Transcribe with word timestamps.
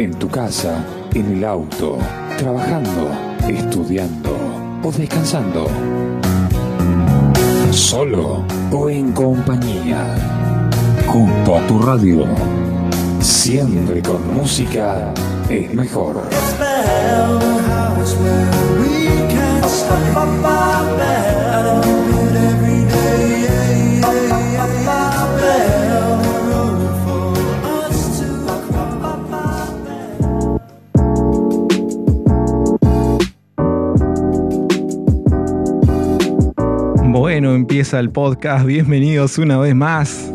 En 0.00 0.14
tu 0.14 0.30
casa, 0.30 0.82
en 1.12 1.36
el 1.36 1.44
auto, 1.44 1.98
trabajando, 2.38 3.10
estudiando 3.46 4.34
o 4.82 4.90
descansando. 4.90 5.66
Solo 7.70 8.42
o 8.72 8.88
en 8.88 9.12
compañía. 9.12 10.16
Junto 11.06 11.54
a 11.54 11.66
tu 11.66 11.82
radio. 11.82 12.24
Siempre 13.20 14.00
con 14.00 14.34
música 14.34 15.12
es 15.50 15.74
mejor. 15.74 16.22
Empieza 37.54 37.98
el 37.98 38.10
podcast. 38.10 38.64
Bienvenidos 38.64 39.38
una 39.38 39.58
vez 39.58 39.74
más. 39.74 40.32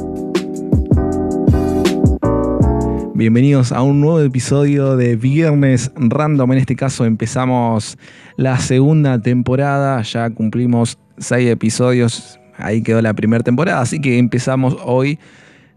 Bienvenidos 3.14 3.72
a 3.72 3.82
un 3.82 4.02
nuevo 4.02 4.20
episodio 4.20 4.98
de 4.98 5.16
Viernes 5.16 5.92
Random. 5.96 6.52
En 6.52 6.58
este 6.58 6.76
caso 6.76 7.06
empezamos 7.06 7.98
la 8.36 8.60
segunda 8.60 9.20
temporada. 9.20 10.02
Ya 10.02 10.30
cumplimos 10.30 10.98
seis 11.18 11.50
episodios. 11.50 12.40
Ahí 12.58 12.82
quedó 12.82 13.02
la 13.02 13.14
primera 13.14 13.44
temporada. 13.44 13.82
Así 13.82 14.02
que 14.02 14.18
empezamos 14.18 14.78
hoy 14.84 15.18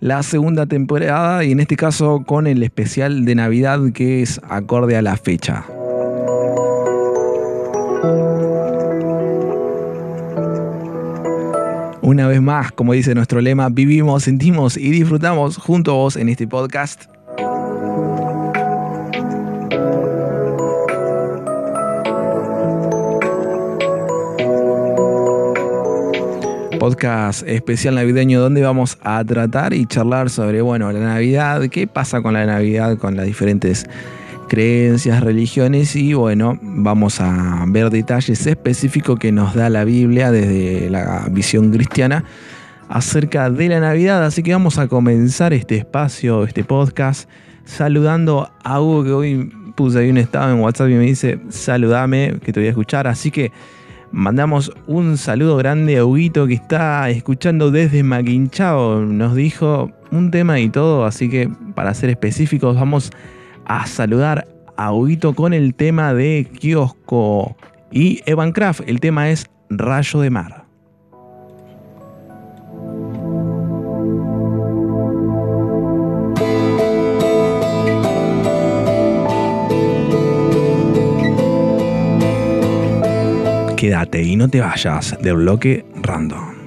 la 0.01 0.23
segunda 0.23 0.67
temporada 0.67 1.45
y 1.45 1.53
en 1.53 1.61
este 1.61 1.77
caso 1.77 2.25
con 2.27 2.47
el 2.47 2.63
especial 2.63 3.25
de 3.25 3.35
Navidad 3.35 3.81
que 3.93 4.23
es 4.23 4.41
acorde 4.49 4.97
a 4.97 5.03
la 5.03 5.17
fecha. 5.17 5.65
Una 12.09 12.27
vez 12.27 12.41
más, 12.41 12.73
como 12.73 12.95
dice 12.95 13.15
nuestro 13.15 13.43
lema, 13.43 13.69
vivimos, 13.69 14.23
sentimos 14.23 14.79
y 14.79 14.91
disfrutamos 14.91 15.59
junto 15.59 15.91
a 15.91 15.95
vos 15.95 16.17
en 16.17 16.31
este 16.31 16.49
podcast. 16.49 17.05
Podcast 26.81 27.47
especial 27.47 27.97
navideño 27.97 28.41
donde 28.41 28.63
vamos 28.63 28.97
a 29.03 29.23
tratar 29.23 29.75
y 29.75 29.85
charlar 29.85 30.31
sobre, 30.31 30.63
bueno, 30.63 30.91
la 30.91 31.01
Navidad, 31.01 31.69
qué 31.69 31.87
pasa 31.87 32.23
con 32.23 32.33
la 32.33 32.47
Navidad, 32.47 32.97
con 32.97 33.19
las 33.19 33.27
diferentes 33.27 33.85
creencias, 34.49 35.23
religiones 35.23 35.95
y 35.95 36.15
bueno, 36.15 36.59
vamos 36.61 37.21
a 37.21 37.65
ver 37.69 37.91
detalles 37.91 38.47
específicos 38.47 39.19
que 39.19 39.31
nos 39.31 39.55
da 39.55 39.71
la 39.71 39.85
Biblia 39.85 40.33
desde 40.33 40.91
la 40.91 41.29
visión 41.31 41.71
cristiana 41.71 42.25
acerca 42.89 43.51
de 43.51 43.69
la 43.69 43.81
Navidad. 43.81 44.25
Así 44.25 44.43
que 44.43 44.53
vamos 44.53 44.79
a 44.79 44.89
comenzar 44.89 45.53
este 45.53 45.77
espacio, 45.77 46.45
este 46.45 46.65
podcast, 46.65 47.29
saludando 47.65 48.51
a 48.65 48.81
Hugo 48.81 49.05
que 49.05 49.13
hoy 49.13 49.53
puse 49.77 50.01
ahí 50.01 50.11
un 50.11 50.19
estado 50.19 50.53
en 50.53 50.61
WhatsApp 50.61 50.89
y 50.89 50.95
me 50.95 51.05
dice, 51.05 51.39
saludame, 51.51 52.39
que 52.43 52.53
te 52.53 52.61
voy 52.61 52.67
a 52.67 52.71
escuchar. 52.71 53.07
Así 53.07 53.31
que 53.31 53.53
mandamos 54.11 54.73
un 54.87 55.19
saludo 55.19 55.57
grande 55.57 55.99
a 55.99 56.05
Huguito 56.05 56.47
que 56.47 56.55
está 56.55 57.09
escuchando 57.11 57.71
desde 57.71 58.03
Maquinchao. 58.03 59.03
Nos 59.03 59.35
dijo 59.35 59.93
un 60.11 60.31
tema 60.31 60.59
y 60.59 60.71
todo, 60.71 61.05
así 61.05 61.29
que 61.29 61.51
para 61.75 61.95
ser 61.95 62.11
específicos 62.11 62.75
vamos 62.75 63.13
a 63.13 63.38
saludar 63.87 64.47
a 64.77 64.93
Huguito 64.93 65.35
con 65.35 65.53
el 65.53 65.75
tema 65.75 66.15
de 66.15 66.49
Kiosco 66.59 67.57
y 67.91 68.23
Evan 68.27 68.53
Craft. 68.53 68.83
El 68.87 69.01
tema 69.01 69.29
es 69.31 69.47
Rayo 69.71 70.21
de 70.21 70.31
Mar. 70.31 70.65
Quédate 83.77 84.23
y 84.25 84.35
no 84.35 84.49
te 84.49 84.61
vayas 84.61 85.17
del 85.23 85.37
bloque 85.37 85.87
random. 86.03 86.58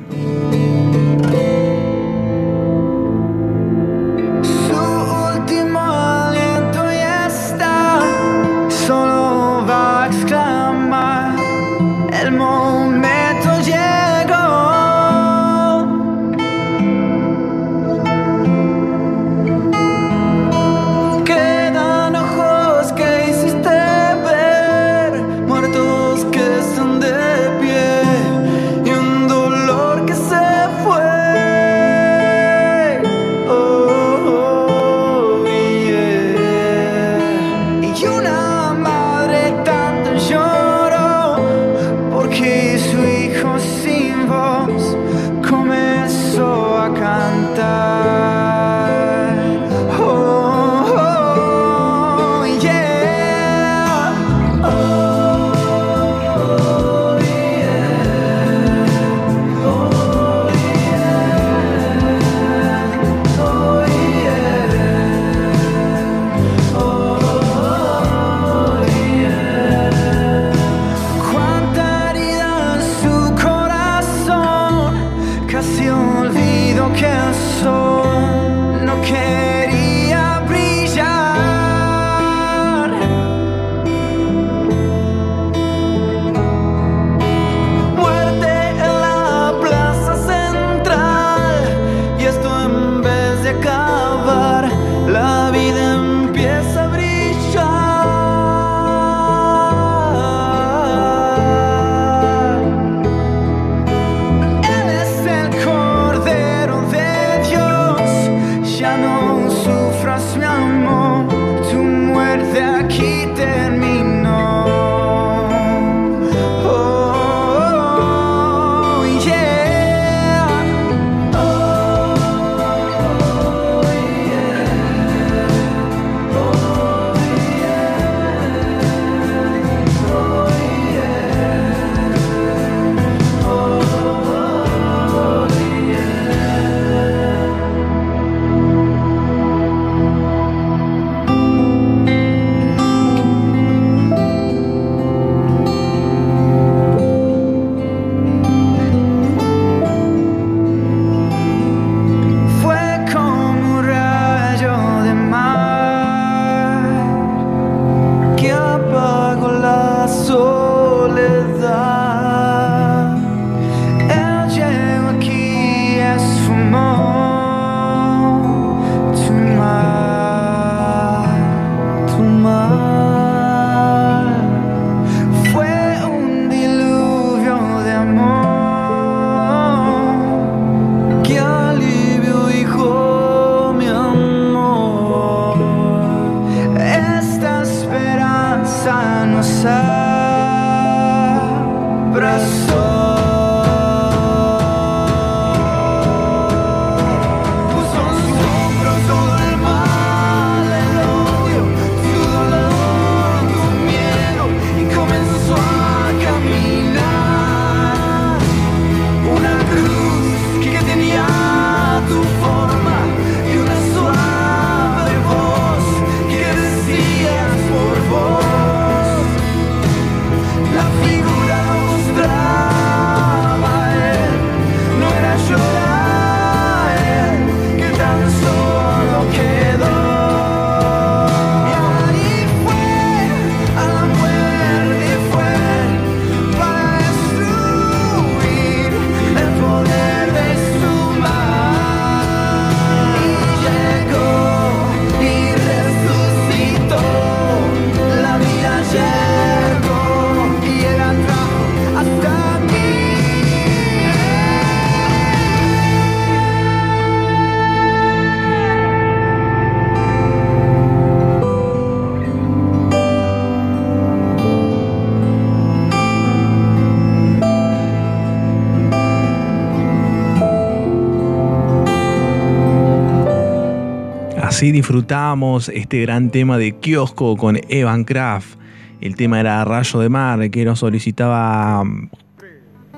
Así 274.62 274.72
disfrutamos 274.72 275.70
este 275.70 276.02
gran 276.02 276.30
tema 276.30 276.60
de 276.60 276.74
kiosco 276.74 277.36
con 277.36 277.60
Evan 277.68 278.04
Kraft. 278.04 278.60
El 279.00 279.16
tema 279.16 279.40
era 279.40 279.66
Rayo 279.66 280.00
de 280.00 280.08
Mar, 280.08 280.52
que 280.52 280.64
nos 280.66 280.78
solicitaba 280.78 281.82
um, 281.82 282.10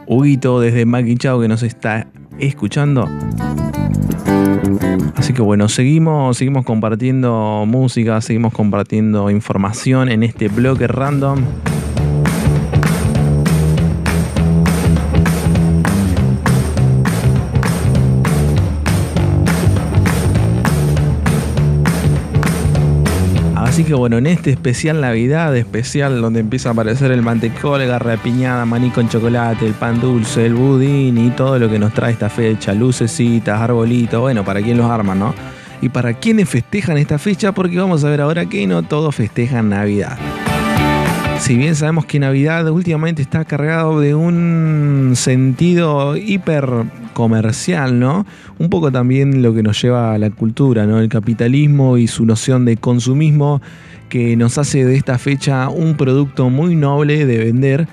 Huguito 0.05 0.59
desde 0.59 0.85
Maquichao 0.85 1.39
que 1.39 1.47
nos 1.47 1.63
está 1.63 2.07
escuchando. 2.37 3.07
Así 5.15 5.31
que 5.31 5.41
bueno, 5.41 5.69
seguimos, 5.69 6.35
seguimos 6.35 6.65
compartiendo 6.65 7.63
música, 7.65 8.19
seguimos 8.19 8.51
compartiendo 8.51 9.29
información 9.29 10.09
en 10.09 10.23
este 10.23 10.49
bloque 10.49 10.87
random. 10.87 11.45
Así 23.73 23.83
que 23.83 23.95
bueno, 23.95 24.19
en 24.19 24.27
este 24.27 24.51
especial 24.51 25.01
Navidad, 25.01 25.57
especial 25.57 26.21
donde 26.21 26.41
empieza 26.41 26.69
a 26.69 26.73
aparecer 26.73 27.11
el 27.11 27.23
mantecol, 27.23 27.83
garra 27.87 28.17
piñada, 28.17 28.65
maní 28.65 28.91
con 28.91 29.09
chocolate, 29.09 29.65
el 29.65 29.73
pan 29.73 29.99
dulce, 29.99 30.45
el 30.45 30.53
budín 30.53 31.17
y 31.17 31.31
todo 31.31 31.57
lo 31.57 31.67
que 31.67 31.79
nos 31.79 31.91
trae 31.91 32.11
esta 32.11 32.29
fecha, 32.29 32.75
lucecitas, 32.75 33.59
arbolitos, 33.59 34.21
bueno, 34.21 34.45
para 34.45 34.61
quién 34.61 34.77
los 34.77 34.91
arma, 34.91 35.15
¿no? 35.15 35.33
Y 35.81 35.89
para 35.89 36.13
quienes 36.13 36.49
festejan 36.49 36.99
esta 36.99 37.17
fecha, 37.17 37.51
porque 37.51 37.75
vamos 37.75 38.03
a 38.03 38.11
ver 38.11 38.21
ahora 38.21 38.45
que 38.45 38.67
no 38.67 38.83
todos 38.83 39.15
festejan 39.15 39.69
Navidad. 39.69 40.19
Si 41.43 41.57
bien 41.57 41.75
sabemos 41.75 42.05
que 42.05 42.19
Navidad 42.19 42.69
últimamente 42.69 43.21
está 43.21 43.43
cargado 43.43 43.99
de 43.99 44.15
un 44.15 45.11
sentido 45.15 46.15
hiper 46.15 46.69
comercial, 47.13 47.99
¿no? 47.99 48.25
Un 48.59 48.69
poco 48.69 48.93
también 48.93 49.41
lo 49.41 49.53
que 49.53 49.61
nos 49.61 49.81
lleva 49.81 50.13
a 50.13 50.17
la 50.17 50.29
cultura, 50.29 50.85
¿no? 50.85 50.99
El 50.99 51.09
capitalismo 51.09 51.97
y 51.97 52.07
su 52.07 52.25
noción 52.25 52.63
de 52.63 52.77
consumismo 52.77 53.61
que 54.07 54.37
nos 54.37 54.57
hace 54.57 54.85
de 54.85 54.95
esta 54.95 55.17
fecha 55.17 55.67
un 55.67 55.97
producto 55.97 56.49
muy 56.49 56.77
noble 56.77 57.25
de 57.25 57.37
vender 57.39 57.89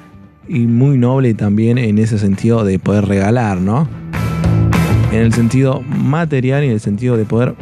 y 0.46 0.60
muy 0.68 0.96
noble 0.96 1.34
también 1.34 1.76
en 1.76 1.98
ese 1.98 2.20
sentido 2.20 2.62
de 2.62 2.78
poder 2.78 3.06
regalar, 3.06 3.58
¿no? 3.58 3.88
En 5.10 5.22
el 5.22 5.32
sentido 5.32 5.82
material 5.82 6.62
y 6.62 6.66
en 6.68 6.74
el 6.74 6.80
sentido 6.80 7.16
de 7.16 7.24
poder 7.24 7.56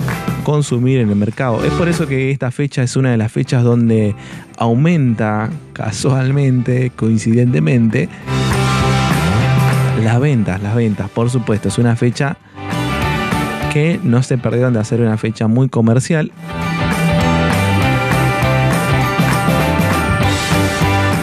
consumir 0.48 1.00
en 1.00 1.10
el 1.10 1.16
mercado. 1.16 1.62
Es 1.62 1.74
por 1.74 1.90
eso 1.90 2.06
que 2.06 2.30
esta 2.30 2.50
fecha 2.50 2.82
es 2.82 2.96
una 2.96 3.10
de 3.10 3.18
las 3.18 3.30
fechas 3.30 3.62
donde 3.62 4.14
aumenta 4.56 5.50
casualmente, 5.74 6.90
coincidentemente, 6.96 8.08
las 10.02 10.18
ventas, 10.18 10.62
las 10.62 10.74
ventas, 10.74 11.10
por 11.10 11.28
supuesto, 11.28 11.68
es 11.68 11.76
una 11.76 11.96
fecha 11.96 12.38
que 13.74 14.00
no 14.02 14.22
se 14.22 14.38
perdieron 14.38 14.72
de 14.72 14.80
hacer 14.80 15.02
una 15.02 15.18
fecha 15.18 15.48
muy 15.48 15.68
comercial. 15.68 16.32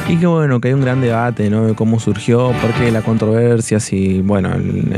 Y 0.08 0.18
que 0.18 0.28
bueno, 0.28 0.62
que 0.62 0.68
hay 0.68 0.74
un 0.76 0.82
gran 0.82 1.02
debate, 1.02 1.50
¿no? 1.50 1.66
De 1.66 1.74
cómo 1.74 2.00
surgió, 2.00 2.52
por 2.62 2.72
qué 2.74 2.92
la 2.92 3.02
controversia, 3.02 3.80
si, 3.80 4.22
bueno, 4.22 4.52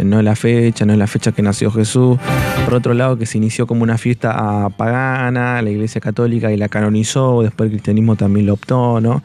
no 0.03 0.19
es 0.19 0.25
la 0.25 0.35
fecha, 0.35 0.85
no 0.85 0.91
es 0.91 0.99
la 0.99 1.07
fecha 1.07 1.31
que 1.31 1.41
nació 1.41 1.71
Jesús. 1.71 2.17
Por 2.65 2.73
otro 2.73 2.93
lado, 2.93 3.17
que 3.17 3.25
se 3.25 3.37
inició 3.37 3.67
como 3.67 3.83
una 3.83 3.97
fiesta 3.97 4.67
pagana, 4.75 5.61
la 5.61 5.69
iglesia 5.69 6.01
católica 6.01 6.51
y 6.51 6.57
la 6.57 6.67
canonizó, 6.67 7.41
después 7.41 7.67
el 7.67 7.71
cristianismo 7.71 8.17
también 8.17 8.47
lo 8.47 8.53
optó, 8.53 8.99
¿no? 8.99 9.23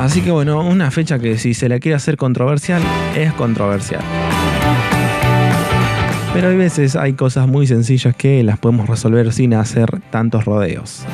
Así 0.00 0.22
que 0.22 0.30
bueno, 0.30 0.66
una 0.66 0.90
fecha 0.90 1.18
que 1.18 1.36
si 1.36 1.52
se 1.52 1.68
la 1.68 1.78
quiere 1.78 1.96
hacer 1.96 2.16
controversial, 2.16 2.80
es 3.14 3.32
controversial. 3.34 4.00
Pero 6.32 6.48
hay 6.48 6.56
veces 6.56 6.96
hay 6.96 7.12
cosas 7.12 7.46
muy 7.46 7.66
sencillas 7.66 8.16
que 8.16 8.42
las 8.42 8.58
podemos 8.58 8.88
resolver 8.88 9.32
sin 9.34 9.52
hacer 9.52 10.00
tantos 10.10 10.46
rodeos. 10.46 11.04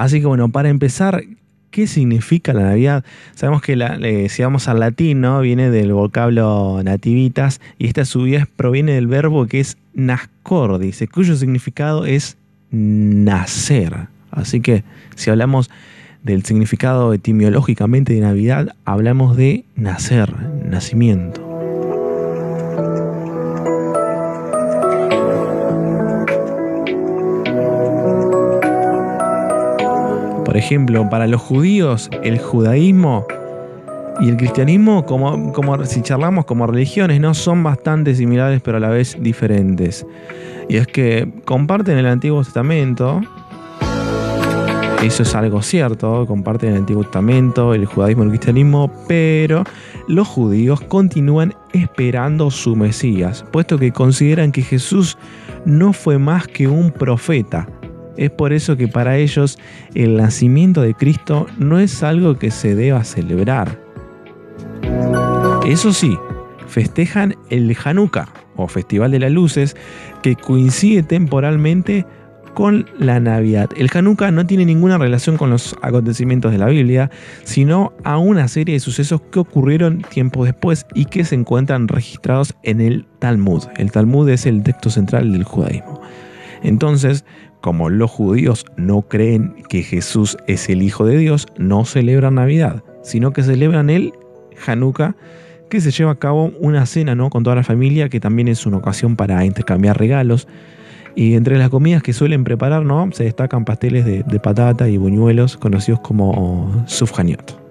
Así 0.00 0.20
que 0.20 0.26
bueno, 0.26 0.48
para 0.48 0.70
empezar, 0.70 1.24
¿qué 1.70 1.86
significa 1.86 2.54
la 2.54 2.62
Navidad? 2.62 3.04
Sabemos 3.34 3.60
que 3.60 3.76
la, 3.76 3.98
si 4.30 4.42
vamos 4.42 4.66
al 4.66 4.80
latín, 4.80 5.26
viene 5.42 5.68
del 5.68 5.92
vocablo 5.92 6.80
nativitas 6.82 7.60
y 7.76 7.86
esta 7.86 8.06
subida 8.06 8.48
proviene 8.56 8.92
del 8.92 9.08
verbo 9.08 9.46
que 9.46 9.60
es 9.60 9.76
nascor, 9.92 10.80
cuyo 11.12 11.36
significado 11.36 12.06
es 12.06 12.38
nacer. 12.70 14.08
Así 14.30 14.62
que 14.62 14.84
si 15.16 15.28
hablamos 15.28 15.68
del 16.22 16.46
significado 16.46 17.12
etimológicamente 17.12 18.14
de 18.14 18.20
Navidad, 18.20 18.74
hablamos 18.86 19.36
de 19.36 19.66
nacer, 19.76 20.32
nacimiento. 20.64 21.50
Por 30.50 30.56
ejemplo, 30.56 31.08
para 31.08 31.28
los 31.28 31.40
judíos, 31.40 32.10
el 32.24 32.40
judaísmo 32.40 33.24
y 34.20 34.30
el 34.30 34.36
cristianismo, 34.36 35.06
como, 35.06 35.84
si 35.84 36.02
charlamos 36.02 36.44
como 36.44 36.66
religiones, 36.66 37.20
¿no? 37.20 37.34
son 37.34 37.62
bastante 37.62 38.16
similares 38.16 38.60
pero 38.60 38.78
a 38.78 38.80
la 38.80 38.88
vez 38.88 39.16
diferentes. 39.20 40.04
Y 40.68 40.74
es 40.74 40.88
que 40.88 41.32
comparten 41.44 41.98
el 41.98 42.06
Antiguo 42.06 42.42
Testamento, 42.42 43.20
eso 45.04 45.22
es 45.22 45.36
algo 45.36 45.62
cierto, 45.62 46.26
comparten 46.26 46.70
el 46.70 46.78
Antiguo 46.78 47.04
Testamento, 47.04 47.72
el 47.72 47.86
judaísmo 47.86 48.24
y 48.24 48.26
el 48.26 48.30
cristianismo, 48.32 48.90
pero 49.06 49.62
los 50.08 50.26
judíos 50.26 50.80
continúan 50.80 51.54
esperando 51.72 52.50
su 52.50 52.74
Mesías, 52.74 53.44
puesto 53.52 53.78
que 53.78 53.92
consideran 53.92 54.50
que 54.50 54.62
Jesús 54.62 55.16
no 55.64 55.92
fue 55.92 56.18
más 56.18 56.48
que 56.48 56.66
un 56.66 56.90
profeta. 56.90 57.68
Es 58.16 58.30
por 58.30 58.52
eso 58.52 58.76
que 58.76 58.88
para 58.88 59.16
ellos 59.16 59.58
el 59.94 60.16
nacimiento 60.16 60.82
de 60.82 60.94
Cristo 60.94 61.46
no 61.58 61.78
es 61.78 62.02
algo 62.02 62.38
que 62.38 62.50
se 62.50 62.74
deba 62.74 63.04
celebrar. 63.04 63.80
Eso 65.66 65.92
sí, 65.92 66.16
festejan 66.66 67.34
el 67.50 67.76
Hanukkah 67.82 68.28
o 68.56 68.68
Festival 68.68 69.10
de 69.10 69.20
las 69.20 69.32
Luces, 69.32 69.76
que 70.22 70.36
coincide 70.36 71.02
temporalmente 71.02 72.06
con 72.54 72.86
la 72.98 73.20
Navidad. 73.20 73.70
El 73.76 73.88
Hanukkah 73.92 74.30
no 74.30 74.46
tiene 74.46 74.64
ninguna 74.64 74.98
relación 74.98 75.36
con 75.36 75.50
los 75.50 75.76
acontecimientos 75.82 76.52
de 76.52 76.58
la 76.58 76.66
Biblia, 76.66 77.10
sino 77.44 77.92
a 78.04 78.18
una 78.18 78.48
serie 78.48 78.74
de 78.74 78.80
sucesos 78.80 79.20
que 79.30 79.38
ocurrieron 79.38 80.02
tiempo 80.02 80.44
después 80.44 80.86
y 80.94 81.06
que 81.06 81.24
se 81.24 81.36
encuentran 81.36 81.88
registrados 81.88 82.54
en 82.62 82.80
el 82.80 83.06
Talmud. 83.18 83.64
El 83.76 83.92
Talmud 83.92 84.28
es 84.28 84.46
el 84.46 84.62
texto 84.62 84.90
central 84.90 85.32
del 85.32 85.44
judaísmo. 85.44 86.00
Entonces, 86.62 87.24
como 87.60 87.90
los 87.90 88.10
judíos 88.10 88.64
no 88.76 89.02
creen 89.02 89.54
que 89.68 89.82
Jesús 89.82 90.36
es 90.46 90.68
el 90.68 90.82
Hijo 90.82 91.04
de 91.04 91.18
Dios, 91.18 91.46
no 91.58 91.84
celebran 91.84 92.36
Navidad, 92.36 92.82
sino 93.02 93.32
que 93.32 93.42
celebran 93.42 93.90
el 93.90 94.12
Hanukkah, 94.66 95.16
que 95.68 95.80
se 95.80 95.90
lleva 95.90 96.12
a 96.12 96.18
cabo 96.18 96.52
una 96.60 96.84
cena 96.86 97.14
¿no? 97.14 97.30
con 97.30 97.44
toda 97.44 97.56
la 97.56 97.62
familia, 97.62 98.08
que 98.08 98.20
también 98.20 98.48
es 98.48 98.66
una 98.66 98.78
ocasión 98.78 99.16
para 99.16 99.44
intercambiar 99.44 99.98
regalos. 99.98 100.48
Y 101.14 101.34
entre 101.34 101.58
las 101.58 101.70
comidas 101.70 102.02
que 102.02 102.12
suelen 102.12 102.44
preparar, 102.44 102.84
¿no? 102.84 103.10
Se 103.12 103.24
destacan 103.24 103.64
pasteles 103.64 104.04
de, 104.04 104.22
patata 104.40 104.88
y 104.88 104.96
buñuelos 104.96 105.56
conocidos 105.56 106.00
como 106.00 106.84
sufjaniot. 106.86 107.69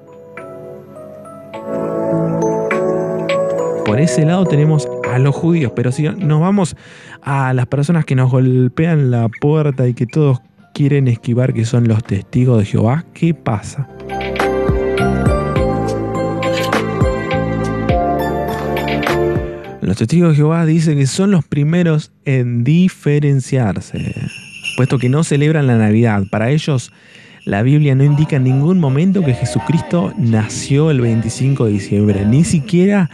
Por 3.89 4.00
ese 4.00 4.24
lado 4.24 4.46
tenemos 4.46 4.88
a 5.12 5.17
los 5.17 5.36
judíos, 5.36 5.74
pero 5.75 5.91
si 5.91 6.03
nos 6.03 6.39
vamos 6.39 6.75
a 7.24 7.55
las 7.55 7.65
personas 7.65 8.05
que 8.05 8.13
nos 8.13 8.29
golpean 8.29 9.10
la 9.10 9.29
puerta 9.41 9.88
y 9.88 9.96
que 9.96 10.05
todos 10.05 10.41
quieren 10.75 11.08
esquivar, 11.08 11.55
que 11.55 11.65
son 11.65 11.88
los 11.88 12.03
testigos 12.03 12.60
de 12.60 12.65
Jehová, 12.65 13.05
¿qué 13.15 13.34
pasa? 13.34 13.89
Los 19.81 19.98
testigos 19.98 20.29
de 20.29 20.36
Jehová 20.36 20.67
dicen 20.67 21.00
que 21.00 21.08
son 21.08 21.31
los 21.31 21.43
primeros 21.43 22.12
en 22.25 22.63
diferenciarse, 22.63 24.13
puesto 24.77 25.00
que 25.00 25.10
no 25.10 25.24
celebran 25.24 25.65
la 25.65 25.79
Navidad. 25.79 26.25
Para 26.29 26.51
ellos, 26.51 26.93
la 27.43 27.63
Biblia 27.63 27.96
no 27.96 28.03
indica 28.03 28.36
en 28.36 28.43
ningún 28.43 28.77
momento 28.79 29.25
que 29.25 29.34
Jesucristo 29.34 30.13
nació 30.15 30.91
el 30.91 31.01
25 31.01 31.65
de 31.65 31.72
diciembre, 31.72 32.24
ni 32.27 32.43
siquiera 32.43 33.10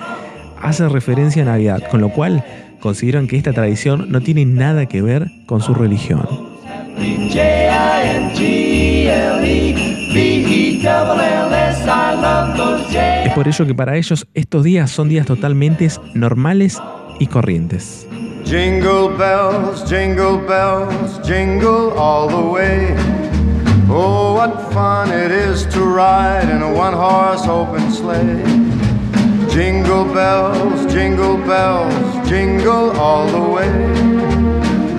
hace 0.61 0.87
referencia 0.89 1.43
a 1.43 1.45
Navidad, 1.45 1.83
con 1.89 2.01
lo 2.01 2.09
cual 2.09 2.43
consideran 2.79 3.27
que 3.27 3.37
esta 3.37 3.53
tradición 3.53 4.11
no 4.11 4.21
tiene 4.21 4.45
nada 4.45 4.85
que 4.85 5.01
ver 5.01 5.27
con 5.45 5.61
su 5.61 5.73
religión. 5.73 6.27
Es 13.23 13.33
por 13.33 13.47
ello 13.47 13.65
que 13.65 13.75
para 13.75 13.97
ellos 13.97 14.27
estos 14.33 14.63
días 14.63 14.91
son 14.91 15.09
días 15.09 15.25
totalmente 15.25 15.89
normales 16.13 16.79
y 17.19 17.27
corrientes. 17.27 18.07
Jingle 18.45 19.09
bells, 19.17 19.83
jingle 19.89 20.37
bells, 20.47 21.19
jingle 21.23 21.91
all 21.97 22.27
the 22.27 22.35
way. 22.35 22.95
Oh, 23.89 24.35
what 24.35 24.71
fun 24.71 25.09
it 25.09 25.31
is 25.31 25.65
to 25.73 25.79
ride 25.83 26.47
in 26.51 26.61
a 26.61 26.71
one 26.71 26.93
horse 26.93 27.47
open 27.47 27.91
sleigh. 27.91 28.74
Jingle 29.55 30.03
bells, 30.13 30.85
jingle 30.93 31.37
bells, 31.37 32.29
jingle 32.29 32.91
all 32.99 33.25
the 33.31 33.39
way. 33.39 33.69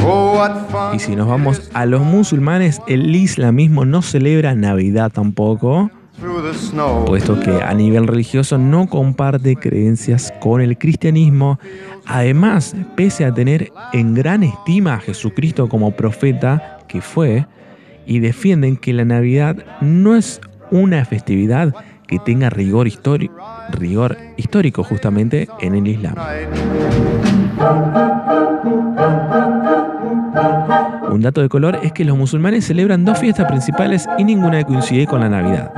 Oh. 0.03 0.93
Y 0.95 0.99
si 0.99 1.15
nos 1.15 1.29
vamos 1.29 1.71
a 1.75 1.85
los 1.85 2.01
musulmanes, 2.01 2.81
el 2.87 3.15
islamismo 3.15 3.85
no 3.85 4.01
celebra 4.01 4.55
Navidad 4.55 5.13
tampoco, 5.13 5.91
puesto 7.05 7.39
que 7.39 7.51
a 7.63 7.75
nivel 7.75 8.07
religioso 8.07 8.57
no 8.57 8.87
comparte 8.87 9.57
creencias 9.57 10.33
con 10.41 10.63
el 10.63 10.79
cristianismo. 10.79 11.59
Además, 12.07 12.75
pese 12.97 13.27
a 13.27 13.35
tener 13.35 13.75
en 13.93 14.15
gran 14.15 14.43
estima 14.43 14.95
a 14.95 15.01
Jesucristo 15.01 15.69
como 15.69 15.91
profeta 15.91 16.79
que 16.89 17.03
fue, 17.03 17.47
y 18.07 18.21
defienden 18.21 18.79
que 18.79 18.95
la 18.95 19.05
Navidad 19.05 19.57
no 19.83 20.17
es 20.17 20.41
una 20.71 21.05
festividad 21.05 21.75
que 22.07 22.19
tenga 22.19 22.51
rigor, 22.51 22.87
histori- 22.87 23.31
rigor 23.73 24.17
histórico 24.37 24.83
justamente 24.85 25.49
en 25.61 25.75
el 25.75 25.87
Islam. 25.89 26.15
Un 31.11 31.21
dato 31.23 31.41
de 31.41 31.49
color 31.49 31.79
es 31.83 31.93
que 31.93 32.05
los 32.05 32.17
musulmanes 32.17 32.67
celebran 32.67 33.05
dos 33.05 33.19
fiestas 33.19 33.47
principales 33.47 34.09
y 34.19 34.25
ninguna 34.25 34.63
coincide 34.65 35.07
con 35.07 35.21
la 35.21 35.29
Navidad. 35.29 35.73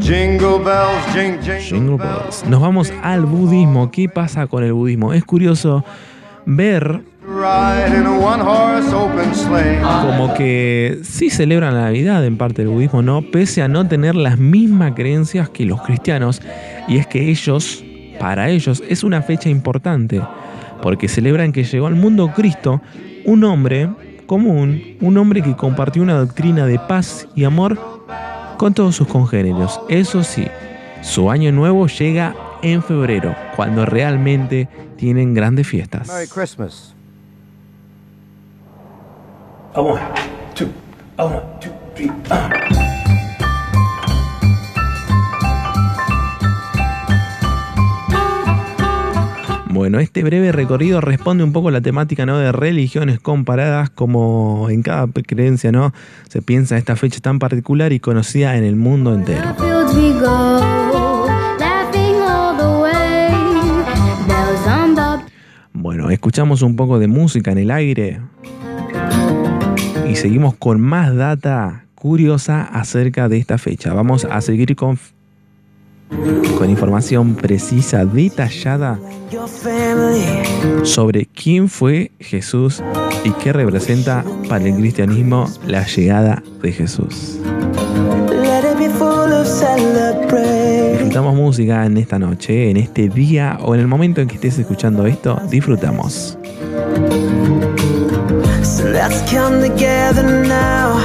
Jingle 0.00 0.58
bells, 0.64 1.06
jing, 1.12 1.38
jingle, 1.40 1.60
Jingle 1.60 1.96
bells. 1.96 2.44
Nos 2.48 2.60
vamos 2.60 2.92
al 3.02 3.24
budismo. 3.26 3.90
¿Qué 3.90 4.08
pasa 4.08 4.46
con 4.46 4.64
el 4.64 4.72
budismo? 4.72 5.12
Es 5.12 5.24
curioso 5.24 5.84
ver 6.46 7.02
Como 10.02 10.34
que 10.34 11.00
sí 11.02 11.28
celebran 11.28 11.74
la 11.74 11.82
Navidad 11.82 12.24
en 12.24 12.38
parte 12.38 12.62
del 12.62 12.70
budismo, 12.70 13.02
¿no? 13.02 13.22
Pese 13.22 13.62
a 13.62 13.68
no 13.68 13.86
tener 13.88 14.14
las 14.14 14.38
mismas 14.38 14.92
creencias 14.94 15.48
que 15.48 15.64
los 15.64 15.82
cristianos. 15.82 16.40
Y 16.88 16.98
es 16.98 17.06
que 17.06 17.30
ellos, 17.30 17.84
para 18.20 18.48
ellos, 18.50 18.82
es 18.88 19.02
una 19.02 19.22
fecha 19.22 19.48
importante. 19.48 20.20
Porque 20.80 21.08
celebran 21.08 21.52
que 21.52 21.64
llegó 21.64 21.86
al 21.86 21.94
mundo 21.96 22.32
Cristo, 22.34 22.80
un 23.24 23.44
hombre 23.44 23.88
común, 24.26 24.96
un 25.00 25.18
hombre 25.18 25.42
que 25.42 25.56
compartió 25.56 26.02
una 26.02 26.14
doctrina 26.14 26.66
de 26.66 26.78
paz 26.78 27.26
y 27.34 27.44
amor 27.44 27.78
con 28.56 28.72
todos 28.72 28.94
sus 28.94 29.08
congéneros. 29.08 29.80
Eso 29.88 30.22
sí, 30.22 30.46
su 31.02 31.30
año 31.30 31.50
nuevo 31.50 31.86
llega 31.88 32.34
en 32.62 32.82
febrero, 32.82 33.34
cuando 33.56 33.84
realmente 33.84 34.68
tienen 34.96 35.34
grandes 35.34 35.66
fiestas. 35.66 36.08
Merry 36.08 36.28
Christmas. 36.28 36.94
A 39.74 39.80
one, 39.80 39.98
two, 40.54 40.68
a 41.16 41.24
one, 41.24 41.40
two, 41.58 41.70
three, 41.94 42.12
ah. 42.28 42.50
Bueno, 49.70 49.98
este 50.00 50.22
breve 50.22 50.52
recorrido 50.52 51.00
responde 51.00 51.42
un 51.42 51.54
poco 51.54 51.68
a 51.68 51.70
la 51.70 51.80
temática 51.80 52.26
¿no? 52.26 52.36
de 52.36 52.52
religiones 52.52 53.18
comparadas, 53.18 53.88
como 53.88 54.68
en 54.68 54.82
cada 54.82 55.06
creencia 55.06 55.72
¿no? 55.72 55.94
se 56.28 56.42
piensa 56.42 56.76
esta 56.76 56.94
fecha 56.94 57.20
tan 57.20 57.38
particular 57.38 57.94
y 57.94 57.98
conocida 57.98 58.58
en 58.58 58.64
el 58.64 58.76
mundo 58.76 59.14
entero. 59.14 59.56
Bueno, 65.72 66.10
escuchamos 66.10 66.60
un 66.60 66.76
poco 66.76 66.98
de 66.98 67.08
música 67.08 67.52
en 67.52 67.58
el 67.58 67.70
aire 67.70 68.20
y 70.12 70.16
seguimos 70.16 70.54
con 70.56 70.78
más 70.78 71.16
data 71.16 71.86
curiosa 71.94 72.64
acerca 72.64 73.30
de 73.30 73.38
esta 73.38 73.56
fecha. 73.56 73.94
Vamos 73.94 74.26
a 74.26 74.42
seguir 74.42 74.76
con, 74.76 74.98
con 76.58 76.68
información 76.68 77.34
precisa, 77.34 78.04
detallada 78.04 79.00
sobre 80.82 81.24
quién 81.24 81.70
fue 81.70 82.10
Jesús 82.20 82.82
y 83.24 83.30
qué 83.42 83.54
representa 83.54 84.22
para 84.50 84.66
el 84.66 84.74
cristianismo 84.74 85.48
la 85.66 85.86
llegada 85.86 86.42
de 86.60 86.72
Jesús. 86.72 87.38
Disfrutamos 90.90 91.34
música 91.34 91.86
en 91.86 91.96
esta 91.96 92.18
noche, 92.18 92.70
en 92.70 92.76
este 92.76 93.08
día 93.08 93.56
o 93.62 93.74
en 93.74 93.80
el 93.80 93.86
momento 93.86 94.20
en 94.20 94.28
que 94.28 94.34
estés 94.34 94.58
escuchando 94.58 95.06
esto, 95.06 95.40
disfrutamos. 95.48 96.36
Let's 99.02 99.28
come 99.28 99.60
together 99.60 100.44
now. 100.44 101.01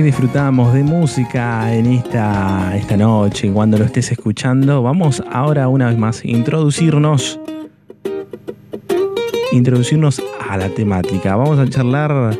Así 0.00 0.06
disfrutamos 0.06 0.72
de 0.72 0.82
música 0.82 1.74
en 1.74 1.84
esta, 1.84 2.74
esta 2.74 2.96
noche, 2.96 3.52
cuando 3.52 3.76
lo 3.76 3.84
estés 3.84 4.10
escuchando. 4.10 4.82
Vamos 4.82 5.22
ahora 5.30 5.68
una 5.68 5.88
vez 5.88 5.98
más 5.98 6.24
a 6.24 6.26
introducirnos, 6.26 7.38
introducirnos 9.52 10.22
a 10.48 10.56
la 10.56 10.70
temática. 10.70 11.36
Vamos 11.36 11.58
a 11.58 11.68
charlar 11.68 12.34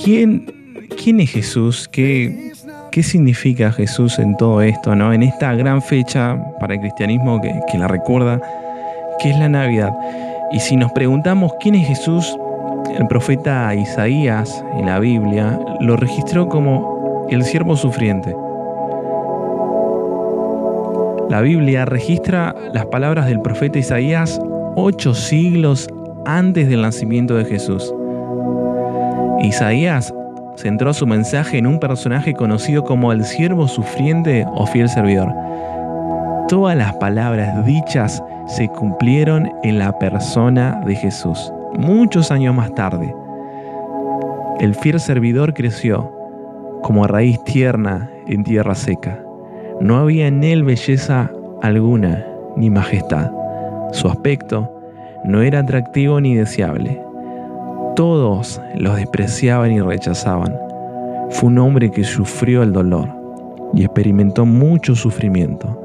quién, 0.00 0.86
quién 0.96 1.18
es 1.18 1.32
Jesús, 1.32 1.88
qué, 1.90 2.52
qué 2.92 3.02
significa 3.02 3.72
Jesús 3.72 4.20
en 4.20 4.36
todo 4.36 4.62
esto, 4.62 4.94
¿no? 4.94 5.12
En 5.12 5.24
esta 5.24 5.56
gran 5.56 5.82
fecha 5.82 6.40
para 6.60 6.74
el 6.74 6.80
cristianismo 6.80 7.40
que, 7.40 7.52
que 7.66 7.78
la 7.78 7.88
recuerda, 7.88 8.40
que 9.18 9.30
es 9.30 9.38
la 9.40 9.48
Navidad. 9.48 9.92
Y 10.52 10.60
si 10.60 10.76
nos 10.76 10.92
preguntamos 10.92 11.50
quién 11.58 11.74
es 11.74 11.88
Jesús, 11.88 12.38
el 12.98 13.06
profeta 13.08 13.74
Isaías 13.74 14.64
en 14.78 14.86
la 14.86 14.98
Biblia 14.98 15.58
lo 15.80 15.96
registró 15.96 16.48
como 16.48 17.26
el 17.30 17.44
siervo 17.44 17.76
sufriente. 17.76 18.34
La 21.28 21.40
Biblia 21.40 21.84
registra 21.84 22.54
las 22.72 22.86
palabras 22.86 23.26
del 23.26 23.40
profeta 23.40 23.78
Isaías 23.78 24.40
ocho 24.76 25.12
siglos 25.12 25.88
antes 26.24 26.68
del 26.68 26.82
nacimiento 26.82 27.34
de 27.34 27.44
Jesús. 27.44 27.92
Isaías 29.40 30.14
centró 30.56 30.94
su 30.94 31.06
mensaje 31.06 31.58
en 31.58 31.66
un 31.66 31.78
personaje 31.78 32.32
conocido 32.32 32.84
como 32.84 33.12
el 33.12 33.24
siervo 33.24 33.68
sufriente 33.68 34.46
o 34.54 34.66
fiel 34.66 34.88
servidor. 34.88 35.32
Todas 36.48 36.76
las 36.76 36.94
palabras 36.94 37.64
dichas 37.66 38.22
se 38.46 38.68
cumplieron 38.68 39.50
en 39.64 39.78
la 39.78 39.92
persona 39.98 40.80
de 40.86 40.94
Jesús. 40.94 41.52
Muchos 41.78 42.30
años 42.30 42.54
más 42.54 42.74
tarde, 42.74 43.14
el 44.60 44.74
fiel 44.74 44.98
servidor 44.98 45.52
creció 45.52 46.10
como 46.82 47.06
raíz 47.06 47.42
tierna 47.44 48.10
en 48.26 48.44
tierra 48.44 48.74
seca. 48.74 49.22
No 49.80 49.98
había 49.98 50.26
en 50.26 50.42
él 50.42 50.64
belleza 50.64 51.30
alguna 51.62 52.26
ni 52.56 52.70
majestad. 52.70 53.30
Su 53.92 54.08
aspecto 54.08 54.72
no 55.24 55.42
era 55.42 55.60
atractivo 55.60 56.20
ni 56.20 56.34
deseable. 56.34 57.02
Todos 57.94 58.60
los 58.74 58.96
despreciaban 58.96 59.72
y 59.72 59.80
rechazaban. 59.80 60.54
Fue 61.30 61.48
un 61.48 61.58
hombre 61.58 61.90
que 61.90 62.04
sufrió 62.04 62.62
el 62.62 62.72
dolor 62.72 63.08
y 63.74 63.84
experimentó 63.84 64.46
mucho 64.46 64.94
sufrimiento. 64.94 65.78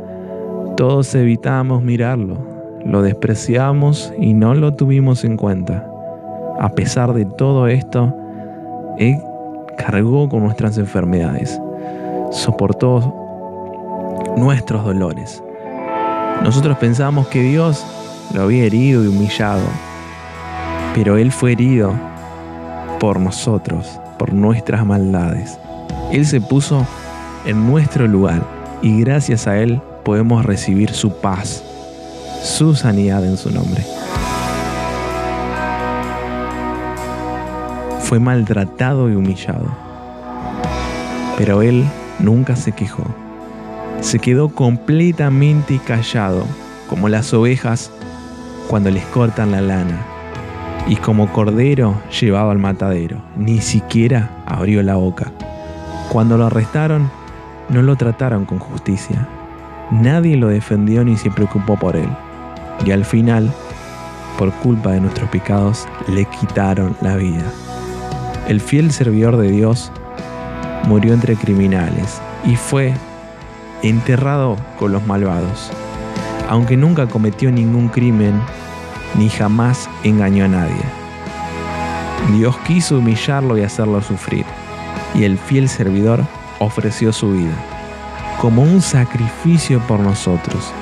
Todos 0.77 1.13
evitamos 1.15 1.83
mirarlo, 1.83 2.37
lo 2.85 3.01
despreciamos 3.01 4.13
y 4.17 4.33
no 4.33 4.53
lo 4.53 4.73
tuvimos 4.73 5.23
en 5.23 5.37
cuenta. 5.37 5.87
A 6.59 6.69
pesar 6.69 7.13
de 7.13 7.25
todo 7.25 7.67
esto, 7.67 8.15
Él 8.97 9.17
cargó 9.77 10.29
con 10.29 10.43
nuestras 10.43 10.77
enfermedades, 10.77 11.59
soportó 12.31 13.15
nuestros 14.37 14.83
dolores. 14.83 15.43
Nosotros 16.43 16.77
pensamos 16.77 17.27
que 17.27 17.41
Dios 17.41 17.85
lo 18.33 18.43
había 18.43 18.65
herido 18.65 19.03
y 19.03 19.07
humillado, 19.07 19.63
pero 20.95 21.17
Él 21.17 21.31
fue 21.31 21.53
herido 21.53 21.93
por 22.99 23.19
nosotros, 23.19 23.99
por 24.17 24.33
nuestras 24.33 24.85
maldades. 24.85 25.59
Él 26.11 26.25
se 26.25 26.41
puso 26.41 26.85
en 27.45 27.67
nuestro 27.67 28.07
lugar 28.07 28.41
y 28.81 29.01
gracias 29.01 29.47
a 29.47 29.57
Él 29.57 29.81
podemos 30.03 30.45
recibir 30.45 30.91
su 30.91 31.11
paz, 31.21 31.63
su 32.41 32.75
sanidad 32.75 33.23
en 33.23 33.37
su 33.37 33.51
nombre. 33.51 33.85
Fue 37.99 38.19
maltratado 38.19 39.09
y 39.09 39.15
humillado, 39.15 39.65
pero 41.37 41.61
Él 41.61 41.85
nunca 42.19 42.55
se 42.55 42.71
quejó. 42.71 43.03
Se 44.01 44.19
quedó 44.19 44.49
completamente 44.49 45.79
callado, 45.85 46.43
como 46.89 47.07
las 47.07 47.33
ovejas 47.33 47.91
cuando 48.67 48.89
les 48.89 49.05
cortan 49.05 49.51
la 49.51 49.61
lana, 49.61 50.01
y 50.87 50.95
como 50.95 51.31
cordero 51.31 52.01
llevado 52.19 52.49
al 52.49 52.57
matadero. 52.57 53.21
Ni 53.37 53.61
siquiera 53.61 54.31
abrió 54.45 54.81
la 54.81 54.95
boca. 54.95 55.31
Cuando 56.09 56.37
lo 56.37 56.47
arrestaron, 56.47 57.09
no 57.69 57.81
lo 57.81 57.95
trataron 57.95 58.45
con 58.45 58.59
justicia. 58.59 59.27
Nadie 59.91 60.35
lo 60.35 60.47
defendió 60.47 61.05
ni 61.05 61.17
se 61.17 61.29
preocupó 61.29 61.77
por 61.77 61.95
él. 61.95 62.09
Y 62.85 62.91
al 62.91 63.05
final, 63.05 63.51
por 64.37 64.51
culpa 64.53 64.91
de 64.91 65.01
nuestros 65.01 65.29
pecados, 65.29 65.87
le 66.07 66.25
quitaron 66.25 66.95
la 67.01 67.15
vida. 67.15 67.43
El 68.47 68.59
fiel 68.59 68.91
servidor 68.91 69.37
de 69.37 69.49
Dios 69.49 69.91
murió 70.85 71.13
entre 71.13 71.35
criminales 71.35 72.21
y 72.45 72.55
fue 72.55 72.93
enterrado 73.83 74.57
con 74.79 74.91
los 74.91 75.05
malvados, 75.05 75.71
aunque 76.49 76.75
nunca 76.75 77.07
cometió 77.07 77.51
ningún 77.51 77.87
crimen 77.89 78.41
ni 79.17 79.29
jamás 79.29 79.89
engañó 80.03 80.45
a 80.45 80.49
nadie. 80.49 80.81
Dios 82.35 82.55
quiso 82.67 82.97
humillarlo 82.97 83.57
y 83.57 83.63
hacerlo 83.63 84.01
sufrir, 84.01 84.45
y 85.13 85.23
el 85.23 85.37
fiel 85.37 85.69
servidor 85.69 86.23
ofreció 86.59 87.11
su 87.11 87.31
vida 87.31 87.53
como 88.41 88.63
un 88.63 88.81
sacrificio 88.81 89.79
por 89.81 89.99
nosotros. 89.99 90.73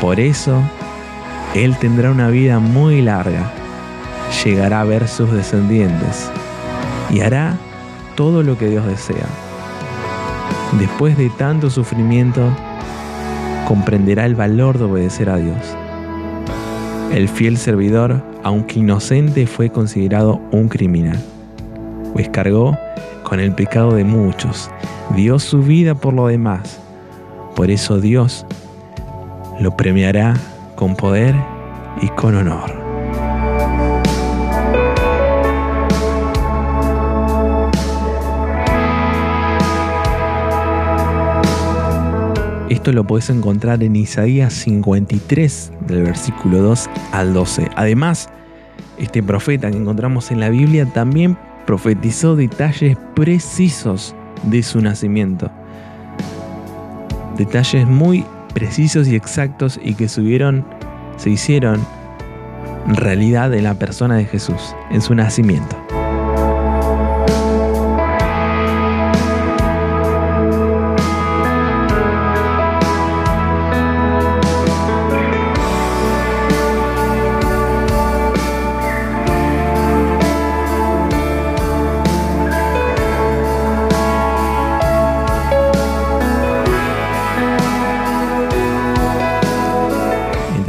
Por 0.00 0.18
eso, 0.18 0.62
Él 1.54 1.76
tendrá 1.78 2.10
una 2.10 2.28
vida 2.28 2.58
muy 2.58 3.00
larga, 3.02 3.50
llegará 4.44 4.82
a 4.82 4.84
ver 4.84 5.08
sus 5.08 5.32
descendientes 5.32 6.30
y 7.10 7.20
hará 7.20 7.56
todo 8.16 8.42
lo 8.42 8.58
que 8.58 8.68
Dios 8.68 8.86
desea. 8.86 9.26
Después 10.78 11.16
de 11.16 11.30
tanto 11.30 11.70
sufrimiento, 11.70 12.42
comprenderá 13.66 14.26
el 14.26 14.34
valor 14.34 14.78
de 14.78 14.84
obedecer 14.84 15.30
a 15.30 15.36
Dios. 15.38 15.56
El 17.12 17.28
fiel 17.28 17.56
servidor, 17.56 18.22
aunque 18.42 18.80
inocente, 18.80 19.46
fue 19.46 19.70
considerado 19.70 20.40
un 20.50 20.68
criminal, 20.68 21.18
pues 22.12 22.28
cargó 22.28 22.76
con 23.22 23.40
el 23.40 23.52
pecado 23.52 23.94
de 23.94 24.04
muchos, 24.04 24.70
dio 25.16 25.38
su 25.38 25.62
vida 25.62 25.94
por 25.94 26.12
lo 26.12 26.26
demás. 26.26 26.78
Por 27.56 27.70
eso 27.70 27.98
Dios 27.98 28.46
lo 29.58 29.76
premiará 29.76 30.34
con 30.78 30.94
poder 30.94 31.34
y 32.00 32.06
con 32.10 32.36
honor. 32.36 32.70
Esto 42.70 42.92
lo 42.92 43.04
puedes 43.04 43.28
encontrar 43.28 43.82
en 43.82 43.96
Isaías 43.96 44.52
53, 44.52 45.72
del 45.88 46.04
versículo 46.04 46.62
2 46.62 46.88
al 47.10 47.34
12. 47.34 47.68
Además, 47.74 48.28
este 48.98 49.20
profeta 49.20 49.72
que 49.72 49.78
encontramos 49.78 50.30
en 50.30 50.38
la 50.38 50.48
Biblia 50.48 50.86
también 50.86 51.36
profetizó 51.66 52.36
detalles 52.36 52.96
precisos 53.16 54.14
de 54.44 54.62
su 54.62 54.80
nacimiento. 54.80 55.50
Detalles 57.36 57.84
muy 57.84 58.24
precisos 58.58 59.06
y 59.06 59.14
exactos 59.14 59.78
y 59.80 59.94
que 59.94 60.08
subieron, 60.08 60.66
se 61.16 61.30
hicieron 61.30 61.80
realidad 62.88 63.54
en 63.54 63.62
la 63.62 63.74
persona 63.74 64.16
de 64.16 64.24
Jesús, 64.24 64.74
en 64.90 65.00
su 65.00 65.14
nacimiento. 65.14 65.76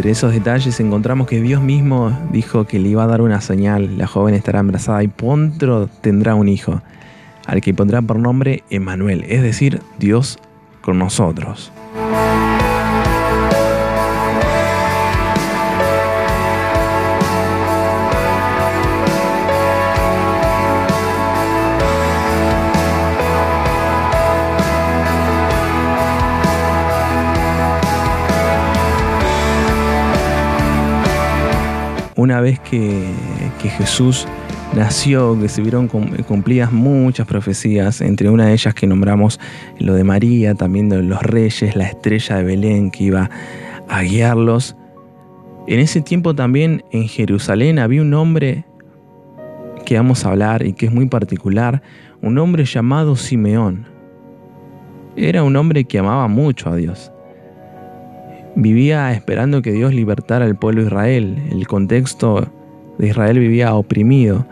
Entre 0.10 0.18
esos 0.18 0.34
detalles 0.34 0.80
encontramos 0.80 1.28
que 1.28 1.40
Dios 1.40 1.62
mismo 1.62 2.18
dijo 2.32 2.66
que 2.66 2.80
le 2.80 2.90
iba 2.90 3.04
a 3.04 3.06
dar 3.06 3.22
una 3.22 3.42
señal, 3.42 3.96
la 4.00 4.08
joven 4.08 4.34
estará 4.34 4.60
embarazada 4.60 5.04
y 5.04 5.08
pronto 5.08 5.88
tendrá 6.02 6.34
un 6.34 6.48
hijo, 6.48 6.82
al 7.46 7.62
que 7.62 7.76
pondrá 7.76 8.02
por 8.02 8.18
nombre 8.18 8.64
Emmanuel, 8.72 9.24
es 9.30 9.44
decir, 9.44 9.84
Dios 10.00 10.40
con 10.82 10.98
nosotros. 10.98 11.72
Una 32.20 32.42
vez 32.42 32.60
que, 32.60 33.14
Jesús 33.78 34.28
nació, 34.76 35.40
que 35.40 35.48
se 35.48 35.62
vieron 35.62 35.88
cum- 35.88 36.18
cumplidas 36.28 36.70
muchas 36.70 37.26
profecías, 37.26 38.02
entre 38.02 38.30
una 38.30 38.48
de 38.48 38.52
ellas 38.52 38.74
que 38.74 38.88
nombramos 38.88 39.40
lo 39.80 39.94
de 39.94 40.04
María, 40.04 40.54
también 40.54 40.90
de 40.90 41.02
los 41.02 41.22
reyes, 41.24 41.78
la 41.78 41.86
estrella 41.86 42.36
de 42.36 42.44
Belén 42.44 42.92
que 42.92 43.06
iba 43.06 43.30
a 43.88 44.02
guiarlos. 44.02 44.76
En 45.66 45.80
ese 45.80 46.02
tiempo 46.02 46.36
también 46.36 46.84
en 46.92 47.08
Jerusalén 47.08 47.80
había 47.80 48.02
un 48.02 48.14
hombre 48.14 48.66
que 49.86 49.96
vamos 49.96 50.26
a 50.26 50.32
hablar 50.32 50.66
y 50.66 50.74
que 50.74 50.88
es 50.88 50.92
muy 50.92 51.06
particular, 51.08 51.82
un 52.22 52.38
hombre 52.38 52.66
llamado 52.66 53.16
Simeón. 53.16 53.88
Era 55.16 55.42
un 55.44 55.56
hombre 55.56 55.86
que 55.86 56.00
amaba 56.00 56.28
mucho 56.28 56.70
a 56.70 56.76
Dios. 56.76 57.14
Vivía 58.62 59.14
esperando 59.14 59.62
que 59.62 59.72
Dios 59.72 59.94
libertara 59.94 60.44
al 60.44 60.58
pueblo 60.58 60.82
de 60.82 60.88
Israel. 60.88 61.38
El 61.50 61.66
contexto 61.66 62.46
de 62.98 63.08
Israel 63.08 63.40
vivía 63.40 63.74
oprimido, 63.74 64.46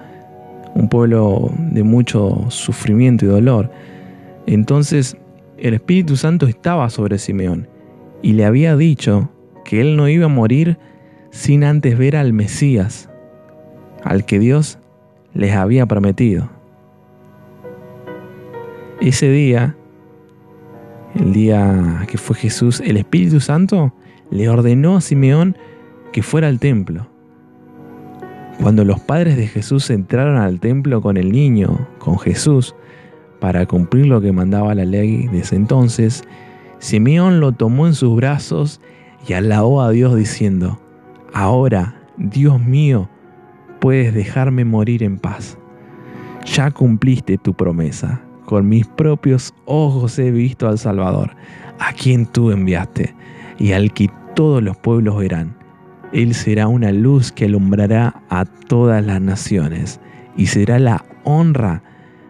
un 0.76 0.88
pueblo 0.88 1.52
de 1.58 1.84
mucho 1.84 2.46
sufrimiento 2.48 3.26
y 3.26 3.28
dolor. 3.28 3.70
Entonces 4.46 5.18
el 5.58 5.74
Espíritu 5.74 6.16
Santo 6.16 6.48
estaba 6.48 6.90
sobre 6.90 7.18
Simeón 7.18 7.68
y 8.22 8.32
le 8.32 8.46
había 8.46 8.78
dicho 8.78 9.30
que 9.66 9.82
él 9.82 9.98
no 9.98 10.08
iba 10.08 10.28
a 10.28 10.30
morir 10.30 10.78
sin 11.32 11.66
antes 11.66 11.98
ver 11.98 12.16
al 12.16 12.32
Mesías, 12.32 13.10
al 14.06 14.24
que 14.26 14.40
Dios 14.40 14.80
les 15.34 15.54
había 15.54 15.86
prometido. 15.86 16.50
Ese 19.02 19.30
día, 19.30 19.76
el 21.20 21.34
día 21.34 22.06
que 22.08 22.18
fue 22.18 22.36
Jesús, 22.36 22.82
el 22.82 22.98
Espíritu 22.98 23.40
Santo 23.40 23.94
le 24.30 24.50
ordenó 24.50 24.98
a 24.98 25.02
Simeón 25.02 25.58
que 26.12 26.24
fuera 26.24 26.48
al 26.48 26.60
templo. 26.60 27.08
Cuando 28.62 28.84
los 28.84 29.00
padres 29.00 29.38
de 29.38 29.48
Jesús 29.48 29.90
entraron 29.90 30.38
al 30.38 30.60
templo 30.60 31.02
con 31.02 31.18
el 31.18 31.32
niño, 31.32 31.88
con 32.00 32.18
Jesús, 32.20 32.76
para 33.40 33.66
cumplir 33.66 34.08
lo 34.08 34.20
que 34.20 34.32
mandaba 34.32 34.74
la 34.74 34.86
ley 34.86 35.28
de 35.28 35.40
ese 35.40 35.56
entonces, 35.56 36.24
Simeón 36.80 37.40
lo 37.40 37.52
tomó 37.52 37.88
en 37.88 37.94
sus 37.94 38.16
brazos 38.16 38.82
y 39.28 39.34
alabó 39.34 39.82
a 39.82 39.92
Dios 39.92 40.16
diciendo, 40.16 40.80
Ahora, 41.34 42.02
Dios 42.18 42.60
mío, 42.60 43.10
puedes 43.80 44.14
dejarme 44.14 44.66
morir 44.66 45.04
en 45.04 45.20
paz. 45.20 45.58
Ya 46.46 46.72
cumpliste 46.72 47.38
tu 47.38 47.54
promesa. 47.54 48.27
Con 48.48 48.70
mis 48.70 48.88
propios 48.88 49.54
ojos 49.66 50.18
he 50.18 50.32
visto 50.32 50.70
al 50.70 50.80
Salvador, 50.80 51.32
a 51.80 51.92
quien 51.92 52.26
tú 52.26 52.52
enviaste, 52.52 53.14
y 53.60 53.74
al 53.74 53.92
que 53.92 54.10
todos 54.36 54.64
los 54.64 54.78
pueblos 54.78 55.18
verán. 55.18 55.58
Él 56.14 56.34
será 56.34 56.70
una 56.70 56.94
luz 56.94 57.34
que 57.34 57.44
alumbrará 57.44 58.22
a 58.30 58.46
todas 58.46 59.06
las 59.06 59.20
naciones, 59.20 60.00
y 60.38 60.46
será 60.46 60.80
la 60.80 61.04
honra 61.26 61.84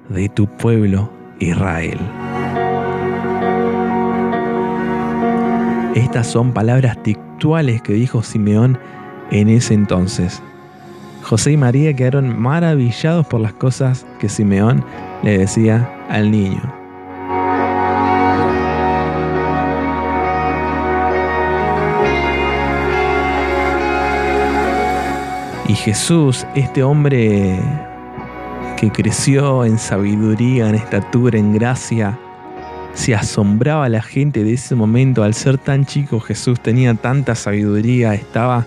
de 0.10 0.28
tu 0.28 0.48
pueblo 0.48 1.12
Israel. 1.40 2.00
Estas 5.94 6.26
son 6.26 6.52
palabras 6.52 6.98
textuales 7.04 7.84
que 7.84 7.94
dijo 7.94 8.24
Simeón 8.24 8.80
en 9.30 9.50
ese 9.50 9.76
entonces. 9.76 10.42
José 11.22 11.52
y 11.52 11.58
María 11.58 11.94
quedaron 11.94 12.42
maravillados 12.42 13.28
por 13.28 13.40
las 13.40 13.54
cosas 13.54 14.08
que 14.18 14.30
Simeón 14.30 14.84
le 15.22 15.38
decía 15.38 15.94
al 16.10 16.32
niño. 16.32 16.62
Y 25.68 25.76
Jesús, 25.76 26.46
este 26.56 26.82
hombre 26.82 27.60
que 28.78 28.90
creció 28.92 29.66
en 29.66 29.78
sabiduría, 29.78 30.70
en 30.70 30.76
estatura, 30.76 31.38
en 31.38 31.54
gracia, 31.54 32.18
se 32.94 33.14
asombraba 33.14 33.86
a 33.86 33.90
la 33.90 34.02
gente 34.02 34.44
de 34.44 34.54
ese 34.54 34.76
momento. 34.76 35.24
Al 35.24 35.34
ser 35.34 35.58
tan 35.58 35.86
chico, 35.86 36.20
Jesús 36.20 36.60
tenía 36.62 36.94
tanta 36.94 37.36
sabiduría, 37.36 38.14
estaba 38.14 38.66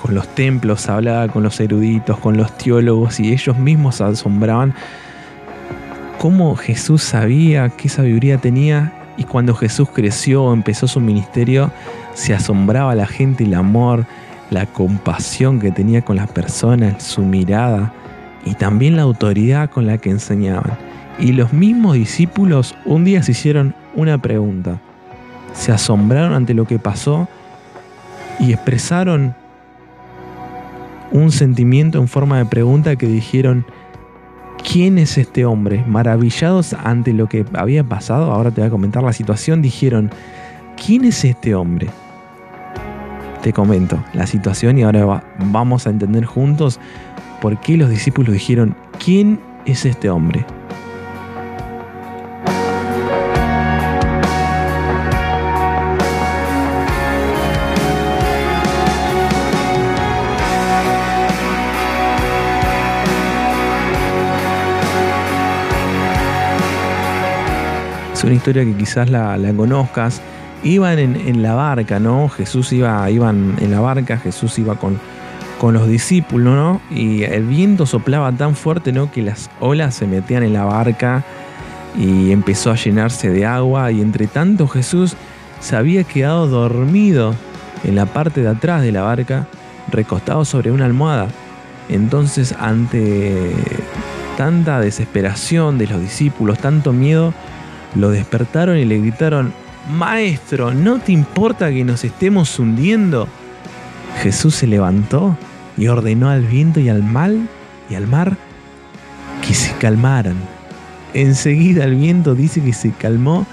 con 0.00 0.14
los 0.14 0.28
templos, 0.34 0.88
hablaba 0.88 1.28
con 1.28 1.42
los 1.42 1.58
eruditos, 1.60 2.18
con 2.18 2.36
los 2.36 2.56
teólogos 2.58 3.20
y 3.20 3.32
ellos 3.32 3.56
mismos 3.58 3.96
se 3.96 4.04
asombraban 4.04 4.74
cómo 6.24 6.56
Jesús 6.56 7.02
sabía 7.02 7.68
qué 7.68 7.90
sabiduría 7.90 8.38
tenía 8.38 8.94
y 9.18 9.24
cuando 9.24 9.54
Jesús 9.54 9.90
creció, 9.92 10.54
empezó 10.54 10.88
su 10.88 10.98
ministerio, 10.98 11.70
se 12.14 12.32
asombraba 12.32 12.94
la 12.94 13.06
gente 13.06 13.44
el 13.44 13.52
amor, 13.52 14.06
la 14.48 14.64
compasión 14.64 15.60
que 15.60 15.70
tenía 15.70 16.00
con 16.00 16.16
las 16.16 16.30
personas, 16.30 17.02
su 17.02 17.20
mirada 17.20 17.92
y 18.46 18.54
también 18.54 18.96
la 18.96 19.02
autoridad 19.02 19.68
con 19.68 19.86
la 19.86 19.98
que 19.98 20.08
enseñaban. 20.08 20.78
Y 21.18 21.32
los 21.32 21.52
mismos 21.52 21.92
discípulos 21.92 22.74
un 22.86 23.04
día 23.04 23.22
se 23.22 23.32
hicieron 23.32 23.74
una 23.94 24.16
pregunta. 24.16 24.80
Se 25.52 25.72
asombraron 25.72 26.32
ante 26.32 26.54
lo 26.54 26.64
que 26.64 26.78
pasó 26.78 27.28
y 28.40 28.54
expresaron 28.54 29.34
un 31.12 31.30
sentimiento 31.32 31.98
en 31.98 32.08
forma 32.08 32.38
de 32.38 32.46
pregunta 32.46 32.96
que 32.96 33.08
dijeron, 33.08 33.66
¿quién 34.70 34.98
es 34.98 35.18
este 35.18 35.44
hombre? 35.44 35.84
Maravillados 35.86 36.72
ante 36.72 37.12
lo 37.12 37.28
que 37.28 37.44
había 37.54 37.84
pasado, 37.84 38.32
ahora 38.32 38.50
te 38.50 38.60
voy 38.60 38.68
a 38.68 38.70
comentar 38.70 39.02
la 39.02 39.12
situación, 39.12 39.62
dijeron, 39.62 40.10
¿quién 40.84 41.04
es 41.04 41.24
este 41.24 41.54
hombre? 41.54 41.88
Te 43.42 43.52
comento 43.52 44.02
la 44.14 44.26
situación 44.26 44.78
y 44.78 44.82
ahora 44.82 45.04
va- 45.04 45.24
vamos 45.38 45.86
a 45.86 45.90
entender 45.90 46.24
juntos 46.24 46.80
por 47.40 47.60
qué 47.60 47.76
los 47.76 47.90
discípulos 47.90 48.32
dijeron, 48.32 48.74
¿quién 49.04 49.38
es 49.66 49.84
este 49.84 50.08
hombre? 50.08 50.44
Una 68.24 68.34
historia 68.34 68.64
que 68.64 68.74
quizás 68.74 69.10
la, 69.10 69.36
la 69.36 69.52
conozcas. 69.52 70.20
Iban 70.62 70.98
en, 70.98 71.16
en 71.16 71.42
la 71.42 71.54
barca, 71.54 72.00
¿no? 72.00 72.28
Jesús 72.30 72.72
iba, 72.72 73.10
iban 73.10 73.56
en 73.60 73.70
la 73.70 73.80
barca, 73.80 74.16
Jesús 74.16 74.58
iba 74.58 74.76
con, 74.76 74.98
con 75.60 75.74
los 75.74 75.86
discípulos, 75.86 76.54
¿no? 76.54 76.80
Y 76.90 77.22
el 77.24 77.44
viento 77.44 77.84
soplaba 77.84 78.32
tan 78.32 78.54
fuerte, 78.54 78.92
¿no? 78.92 79.10
Que 79.12 79.22
las 79.22 79.50
olas 79.60 79.94
se 79.94 80.06
metían 80.06 80.42
en 80.42 80.54
la 80.54 80.64
barca 80.64 81.22
y 81.98 82.32
empezó 82.32 82.70
a 82.70 82.76
llenarse 82.76 83.28
de 83.28 83.44
agua. 83.44 83.92
Y 83.92 84.00
entre 84.00 84.26
tanto 84.26 84.66
Jesús 84.66 85.16
se 85.60 85.76
había 85.76 86.04
quedado 86.04 86.46
dormido 86.46 87.34
en 87.84 87.94
la 87.94 88.06
parte 88.06 88.40
de 88.40 88.48
atrás 88.48 88.80
de 88.80 88.92
la 88.92 89.02
barca, 89.02 89.46
recostado 89.90 90.46
sobre 90.46 90.70
una 90.70 90.86
almohada. 90.86 91.28
Entonces, 91.90 92.54
ante 92.58 93.52
tanta 94.38 94.80
desesperación 94.80 95.76
de 95.76 95.86
los 95.86 96.00
discípulos, 96.00 96.58
tanto 96.58 96.94
miedo, 96.94 97.34
lo 97.94 98.10
despertaron 98.10 98.76
y 98.76 98.84
le 98.84 98.98
gritaron, 98.98 99.52
Maestro, 99.90 100.72
¿no 100.72 100.98
te 100.98 101.12
importa 101.12 101.70
que 101.70 101.84
nos 101.84 102.04
estemos 102.04 102.58
hundiendo? 102.58 103.28
Jesús 104.22 104.54
se 104.54 104.66
levantó 104.66 105.36
y 105.76 105.88
ordenó 105.88 106.30
al 106.30 106.42
viento 106.42 106.80
y 106.80 106.88
al 106.88 107.02
mal 107.02 107.48
y 107.90 107.94
al 107.94 108.06
mar 108.06 108.36
que 109.46 109.54
se 109.54 109.72
calmaran. 109.76 110.36
Enseguida 111.12 111.84
el 111.84 111.96
viento 111.96 112.34
dice 112.34 112.62
que 112.62 112.72
se 112.72 112.92
calmó 112.92 113.46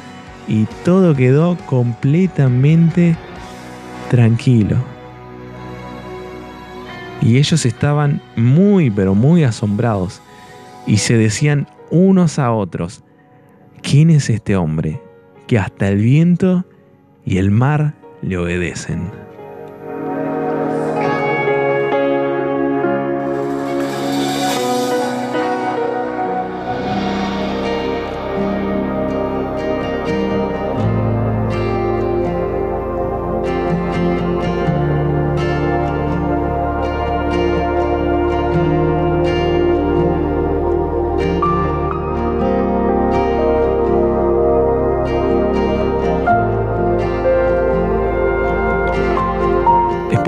y 0.48 0.66
todo 0.84 1.16
quedó 1.16 1.58
completamente 1.66 3.16
tranquilo. 4.10 4.78
Y 7.22 7.38
ellos 7.38 7.66
estaban 7.66 8.22
muy, 8.36 8.90
pero 8.90 9.14
muy 9.14 9.44
asombrados 9.44 10.22
y 10.88 10.98
se 10.98 11.18
decían 11.18 11.68
unos 11.92 12.40
a 12.40 12.52
otros, 12.52 13.04
¿quién 13.82 14.10
es 14.10 14.30
este 14.30 14.56
hombre 14.56 15.02
que 15.48 15.60
hasta 15.60 15.90
el 15.90 15.98
viento 15.98 16.66
y 17.26 17.38
el 17.38 17.52
mar 17.52 17.96
le 18.22 18.38
obedecen? 18.38 19.21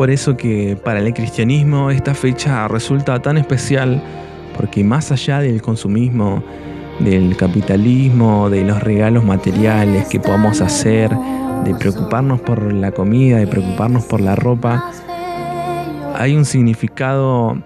Por 0.04 0.12
eso 0.12 0.36
que 0.36 0.78
para 0.84 1.00
el 1.00 1.14
cristianismo 1.14 1.90
esta 1.90 2.14
fecha 2.14 2.68
resulta 2.68 3.22
tan 3.22 3.38
especial 3.38 4.04
Porque 4.54 4.84
más 4.84 5.14
allá 5.14 5.40
del 5.40 5.62
consumismo, 5.62 6.44
del 7.00 7.38
capitalismo, 7.38 8.50
de 8.50 8.66
los 8.66 8.84
regalos 8.84 9.24
materiales 9.24 10.06
que 10.10 10.20
podamos 10.20 10.60
hacer, 10.60 11.10
de 11.64 11.74
preocuparnos 11.76 12.42
por 12.42 12.74
la 12.74 12.92
comida, 12.92 13.38
de 13.38 13.48
preocuparnos 13.48 14.04
por 14.04 14.20
la 14.20 14.36
ropa, 14.36 14.92
hay 16.16 16.36
un 16.36 16.44
significado 16.44 17.64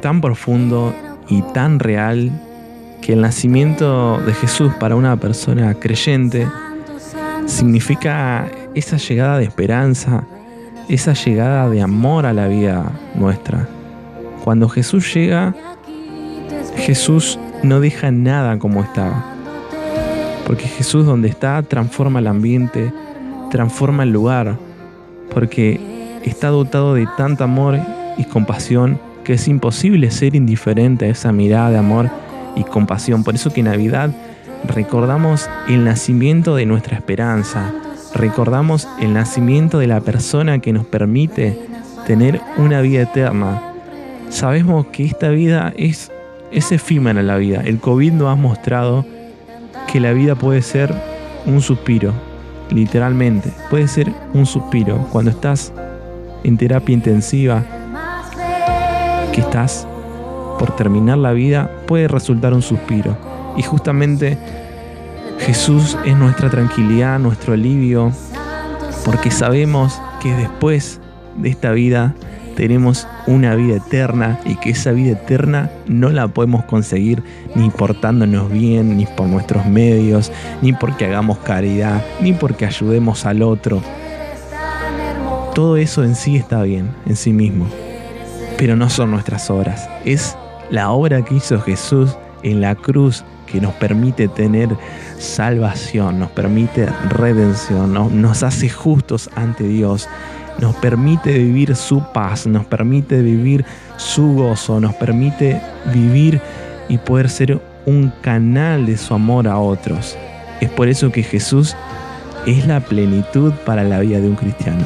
tan 0.00 0.20
profundo 0.20 0.94
y 1.28 1.42
tan 1.52 1.80
real 1.80 2.30
que 3.00 3.14
el 3.14 3.20
nacimiento 3.20 4.18
de 4.18 4.32
Jesús 4.32 4.72
para 4.78 4.94
una 4.94 5.16
persona 5.16 5.74
creyente 5.74 6.46
significa 7.46 8.48
esa 8.76 8.96
llegada 8.96 9.38
de 9.38 9.44
esperanza, 9.44 10.24
esa 10.94 11.14
llegada 11.14 11.70
de 11.70 11.80
amor 11.80 12.26
a 12.26 12.34
la 12.34 12.48
vida 12.48 12.84
nuestra. 13.14 13.66
Cuando 14.44 14.68
Jesús 14.68 15.12
llega, 15.14 15.54
Jesús 16.76 17.38
no 17.62 17.80
deja 17.80 18.10
nada 18.10 18.58
como 18.58 18.82
estaba. 18.82 19.24
Porque 20.46 20.68
Jesús 20.68 21.06
donde 21.06 21.28
está 21.28 21.62
transforma 21.62 22.18
el 22.18 22.26
ambiente, 22.26 22.92
transforma 23.50 24.02
el 24.02 24.10
lugar, 24.10 24.58
porque 25.32 25.80
está 26.24 26.48
dotado 26.48 26.94
de 26.94 27.08
tanto 27.16 27.42
amor 27.42 27.78
y 28.18 28.24
compasión 28.24 29.00
que 29.24 29.34
es 29.34 29.48
imposible 29.48 30.10
ser 30.10 30.34
indiferente 30.34 31.06
a 31.06 31.08
esa 31.08 31.32
mirada 31.32 31.70
de 31.70 31.78
amor 31.78 32.10
y 32.54 32.64
compasión. 32.64 33.24
Por 33.24 33.34
eso 33.34 33.50
que 33.50 33.60
en 33.60 33.66
Navidad 33.66 34.10
recordamos 34.64 35.48
el 35.68 35.84
nacimiento 35.84 36.54
de 36.54 36.66
nuestra 36.66 36.96
esperanza, 36.96 37.72
recordamos 38.14 38.88
el 39.00 39.12
nacimiento 39.14 39.78
de 39.78 39.86
la 39.86 40.00
persona 40.00 40.58
que 40.58 40.72
nos 40.72 40.86
permite 40.86 41.58
tener 42.06 42.40
una 42.56 42.80
vida 42.80 43.02
eterna. 43.02 43.62
Sabemos 44.28 44.86
que 44.86 45.04
esta 45.04 45.28
vida 45.30 45.72
es, 45.76 46.10
es 46.50 46.72
efímera 46.72 47.22
la 47.22 47.36
vida. 47.36 47.62
El 47.64 47.78
COVID 47.78 48.12
nos 48.12 48.28
ha 48.28 48.34
mostrado 48.34 49.04
que 49.90 50.00
la 50.00 50.12
vida 50.12 50.34
puede 50.34 50.62
ser 50.62 50.94
un 51.46 51.60
suspiro, 51.60 52.12
literalmente. 52.70 53.50
Puede 53.70 53.88
ser 53.88 54.12
un 54.34 54.46
suspiro. 54.46 55.06
Cuando 55.10 55.30
estás 55.30 55.72
en 56.44 56.56
terapia 56.56 56.94
intensiva, 56.94 57.62
que 59.32 59.40
estás 59.40 59.86
por 60.58 60.76
terminar 60.76 61.18
la 61.18 61.32
vida, 61.32 61.70
puede 61.86 62.08
resultar 62.08 62.52
un 62.54 62.62
suspiro. 62.62 63.16
Y 63.56 63.62
justamente 63.62 64.38
Jesús 65.46 65.98
es 66.04 66.16
nuestra 66.16 66.48
tranquilidad, 66.50 67.18
nuestro 67.18 67.54
alivio, 67.54 68.12
porque 69.04 69.32
sabemos 69.32 70.00
que 70.20 70.32
después 70.34 71.00
de 71.36 71.48
esta 71.48 71.72
vida 71.72 72.14
tenemos 72.54 73.08
una 73.26 73.56
vida 73.56 73.76
eterna 73.76 74.38
y 74.44 74.54
que 74.54 74.70
esa 74.70 74.92
vida 74.92 75.12
eterna 75.12 75.68
no 75.86 76.10
la 76.10 76.28
podemos 76.28 76.64
conseguir 76.64 77.24
ni 77.56 77.70
portándonos 77.70 78.52
bien, 78.52 78.96
ni 78.96 79.06
por 79.06 79.26
nuestros 79.26 79.66
medios, 79.66 80.30
ni 80.60 80.72
porque 80.72 81.06
hagamos 81.06 81.38
caridad, 81.38 82.04
ni 82.20 82.32
porque 82.32 82.64
ayudemos 82.64 83.26
al 83.26 83.42
otro. 83.42 83.82
Todo 85.56 85.76
eso 85.76 86.04
en 86.04 86.14
sí 86.14 86.36
está 86.36 86.62
bien, 86.62 86.90
en 87.04 87.16
sí 87.16 87.32
mismo, 87.32 87.66
pero 88.56 88.76
no 88.76 88.88
son 88.88 89.10
nuestras 89.10 89.50
obras, 89.50 89.88
es 90.04 90.36
la 90.70 90.90
obra 90.90 91.22
que 91.24 91.34
hizo 91.34 91.60
Jesús 91.60 92.16
en 92.42 92.60
la 92.60 92.74
cruz 92.74 93.24
que 93.46 93.60
nos 93.60 93.74
permite 93.74 94.28
tener 94.28 94.70
salvación, 95.18 96.18
nos 96.18 96.30
permite 96.30 96.86
redención, 97.10 97.92
nos, 97.92 98.42
hace 98.42 98.68
justos 98.68 99.28
ante 99.34 99.64
Dios, 99.64 100.08
nos 100.58 100.74
permite 100.76 101.38
vivir 101.38 101.76
su 101.76 102.02
paz, 102.12 102.46
nos 102.46 102.64
permite 102.64 103.20
vivir 103.20 103.64
su 103.96 104.32
gozo, 104.34 104.80
nos 104.80 104.94
permite 104.94 105.60
vivir 105.92 106.40
y 106.88 106.98
poder 106.98 107.28
ser 107.28 107.60
un 107.84 108.12
canal 108.22 108.86
de 108.86 108.96
su 108.96 109.14
amor 109.14 109.48
a 109.48 109.58
otros. 109.58 110.16
Es 110.60 110.70
por 110.70 110.88
eso 110.88 111.10
que 111.10 111.22
Jesús 111.22 111.76
es 112.46 112.66
la 112.66 112.80
plenitud 112.80 113.52
para 113.66 113.84
la 113.84 114.00
vida 114.00 114.20
de 114.20 114.28
un 114.28 114.36
cristiano, 114.36 114.84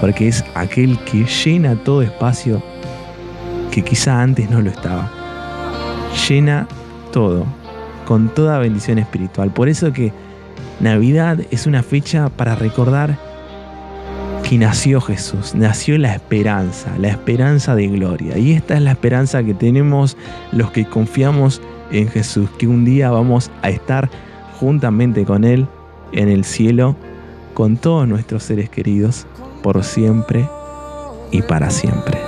porque 0.00 0.28
es 0.28 0.44
aquel 0.54 0.98
que 1.04 1.24
llena 1.24 1.76
todo 1.76 2.02
espacio 2.02 2.62
que 3.70 3.82
quizá 3.82 4.22
antes 4.22 4.48
no 4.50 4.62
lo 4.62 4.70
estaba. 4.70 5.17
Llena 6.26 6.66
todo, 7.12 7.46
con 8.06 8.28
toda 8.28 8.58
bendición 8.58 8.98
espiritual. 8.98 9.50
Por 9.50 9.68
eso 9.68 9.92
que 9.92 10.12
Navidad 10.80 11.40
es 11.50 11.66
una 11.66 11.82
fecha 11.82 12.28
para 12.28 12.54
recordar 12.54 13.18
que 14.48 14.56
nació 14.56 15.00
Jesús, 15.00 15.54
nació 15.54 15.98
la 15.98 16.14
esperanza, 16.14 16.90
la 16.98 17.08
esperanza 17.08 17.74
de 17.74 17.88
gloria. 17.88 18.38
Y 18.38 18.52
esta 18.52 18.74
es 18.74 18.82
la 18.82 18.92
esperanza 18.92 19.42
que 19.42 19.54
tenemos 19.54 20.16
los 20.52 20.70
que 20.70 20.86
confiamos 20.86 21.60
en 21.90 22.08
Jesús, 22.08 22.48
que 22.58 22.66
un 22.66 22.84
día 22.84 23.10
vamos 23.10 23.50
a 23.62 23.70
estar 23.70 24.08
juntamente 24.58 25.24
con 25.24 25.44
Él 25.44 25.66
en 26.12 26.28
el 26.28 26.44
cielo, 26.44 26.96
con 27.54 27.76
todos 27.76 28.08
nuestros 28.08 28.42
seres 28.42 28.70
queridos, 28.70 29.26
por 29.62 29.84
siempre 29.84 30.48
y 31.30 31.42
para 31.42 31.70
siempre. 31.70 32.18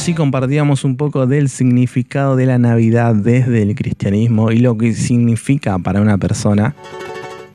Así 0.00 0.14
compartíamos 0.14 0.84
un 0.84 0.96
poco 0.96 1.26
del 1.26 1.50
significado 1.50 2.34
de 2.34 2.46
la 2.46 2.56
Navidad 2.56 3.14
desde 3.14 3.60
el 3.60 3.74
cristianismo 3.74 4.50
y 4.50 4.56
lo 4.56 4.78
que 4.78 4.94
significa 4.94 5.78
para 5.78 6.00
una 6.00 6.16
persona 6.16 6.74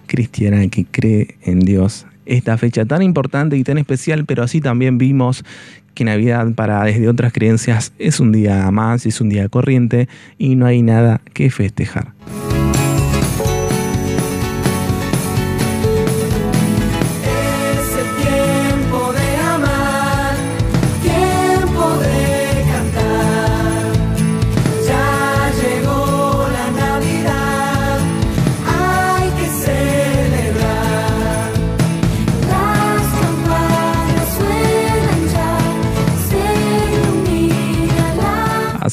cristiana 0.06 0.68
que 0.68 0.86
cree 0.86 1.38
en 1.42 1.62
Dios 1.62 2.06
esta 2.28 2.56
fecha 2.60 2.86
tan 2.86 3.02
importante 3.02 3.58
y 3.58 3.64
tan 3.64 3.80
especial, 3.80 4.26
pero 4.26 4.44
así 4.44 4.62
también 4.62 5.00
vimos 5.00 5.44
que 5.96 6.04
Navidad 6.04 6.54
para 6.54 6.84
desde 6.84 7.10
otras 7.10 7.34
creencias 7.34 7.94
es 7.98 8.20
un 8.20 8.32
día 8.32 8.70
más, 8.70 9.08
es 9.08 9.22
un 9.22 9.30
día 9.30 9.50
corriente 9.50 10.08
y 10.38 10.56
no 10.56 10.68
hay 10.68 10.84
nada 10.84 11.22
que 11.34 11.50
festejar. 11.50 12.14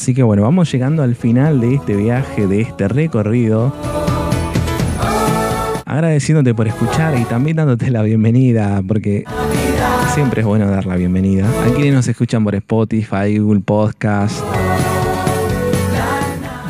Así 0.03 0.13
que 0.13 0.21
bueno, 0.21 0.43
vamos 0.43 0.69
llegando 0.69 1.01
al 1.01 1.15
final 1.15 1.61
de 1.61 1.75
este 1.75 1.95
viaje, 1.95 2.45
de 2.45 2.59
este 2.59 2.89
recorrido. 2.89 3.73
Agradeciéndote 5.85 6.53
por 6.53 6.67
escuchar 6.67 7.17
y 7.17 7.23
también 7.23 7.55
dándote 7.55 7.89
la 7.89 8.01
bienvenida, 8.03 8.81
porque 8.85 9.23
siempre 10.13 10.41
es 10.41 10.45
bueno 10.45 10.67
dar 10.67 10.85
la 10.85 10.97
bienvenida. 10.97 11.47
A 11.47 11.73
quienes 11.73 11.93
nos 11.93 12.07
escuchan 12.09 12.43
por 12.43 12.53
Spotify, 12.53 13.37
Google 13.37 13.61
Podcast. 13.61 14.43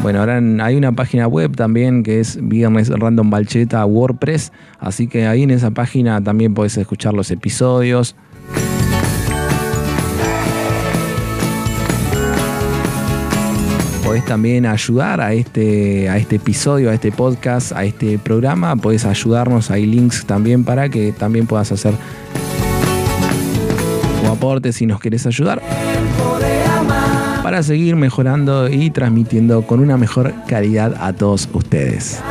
Bueno, 0.03 0.19
ahora 0.19 0.39
hay 0.63 0.75
una 0.75 0.91
página 0.91 1.25
web 1.25 1.55
también 1.55 2.03
que 2.03 2.19
es 2.19 2.37
Viernes 2.39 2.89
Random 2.89 3.31
Balcheta 3.31 3.83
WordPress, 3.83 4.51
así 4.79 5.07
que 5.07 5.25
ahí 5.25 5.41
en 5.41 5.49
esa 5.49 5.71
página 5.71 6.23
también 6.23 6.53
puedes 6.53 6.77
escuchar 6.77 7.15
los 7.15 7.31
episodios. 7.31 8.15
Podés 14.13 14.25
también 14.25 14.67
ayudar 14.67 15.21
a 15.21 15.33
este, 15.33 16.07
a 16.07 16.19
este 16.19 16.35
episodio, 16.35 16.91
a 16.91 16.93
este 16.93 17.11
podcast, 17.11 17.71
a 17.71 17.83
este 17.83 18.19
programa. 18.19 18.75
Podés 18.75 19.05
ayudarnos, 19.05 19.71
hay 19.71 19.87
links 19.87 20.23
también 20.27 20.63
para 20.63 20.87
que 20.87 21.13
también 21.13 21.47
puedas 21.47 21.71
hacer 21.71 21.95
o 24.23 24.31
aporte 24.31 24.71
si 24.71 24.85
nos 24.85 24.99
querés 24.99 25.25
ayudar 25.25 25.63
para 27.41 27.63
seguir 27.63 27.95
mejorando 27.95 28.69
y 28.69 28.91
transmitiendo 28.91 29.63
con 29.63 29.79
una 29.79 29.97
mejor 29.97 30.31
calidad 30.47 30.93
a 30.99 31.13
todos 31.13 31.49
ustedes. 31.51 32.21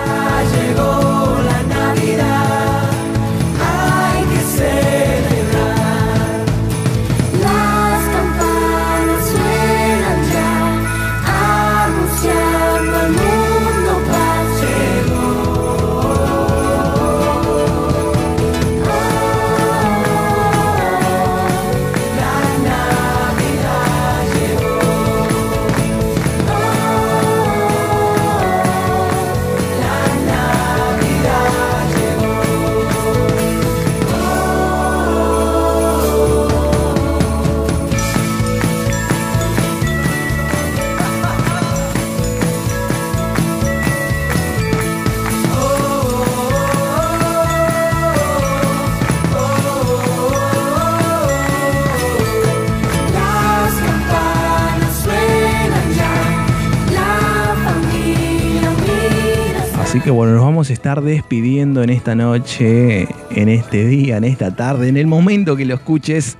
Así 59.93 60.01
que 60.01 60.11
bueno, 60.11 60.33
nos 60.33 60.43
vamos 60.43 60.71
a 60.71 60.73
estar 60.73 61.03
despidiendo 61.03 61.83
en 61.83 61.91
esta 61.91 62.15
noche, 62.15 63.09
en 63.29 63.49
este 63.51 63.85
día, 63.85 64.17
en 64.17 64.25
esta 64.25 64.57
tarde, 64.57 64.89
en 64.89 64.97
el 64.97 65.07
momento 65.07 65.55
que 65.55 65.67
lo 65.67 65.75
escuches. 65.75 66.39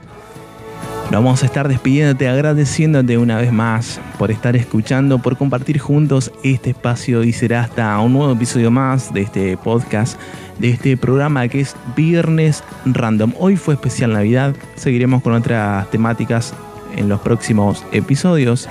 Nos 1.11 1.23
vamos 1.23 1.43
a 1.43 1.45
estar 1.45 1.69
despidiéndote, 1.69 2.31
agradeciéndote 2.31 3.19
una 3.19 3.37
vez 3.37 3.53
más 3.53 4.01
por 4.19 4.31
estar 4.31 4.57
escuchando, 4.57 5.19
por 5.19 5.37
compartir 5.37 5.79
juntos 5.79 6.33
este 6.43 6.71
espacio 6.71 7.25
y 7.25 7.35
será 7.35 7.61
hasta 7.61 7.99
un 7.99 8.15
nuevo 8.15 8.33
episodio 8.33 8.71
más 8.71 9.13
de 9.13 9.21
este 9.21 9.59
podcast, 9.59 10.19
de 10.59 10.71
este 10.71 10.97
programa 10.97 11.47
que 11.49 11.61
es 11.61 11.77
Viernes 11.95 12.65
Random. 12.87 13.35
Hoy 13.39 13.57
fue 13.57 13.75
especial 13.75 14.15
Navidad, 14.15 14.55
seguiremos 14.77 15.23
con 15.23 15.35
otras 15.35 15.91
temáticas 15.91 16.55
en 16.97 17.11
los 17.11 17.21
próximos 17.21 17.85
episodios. 17.93 18.67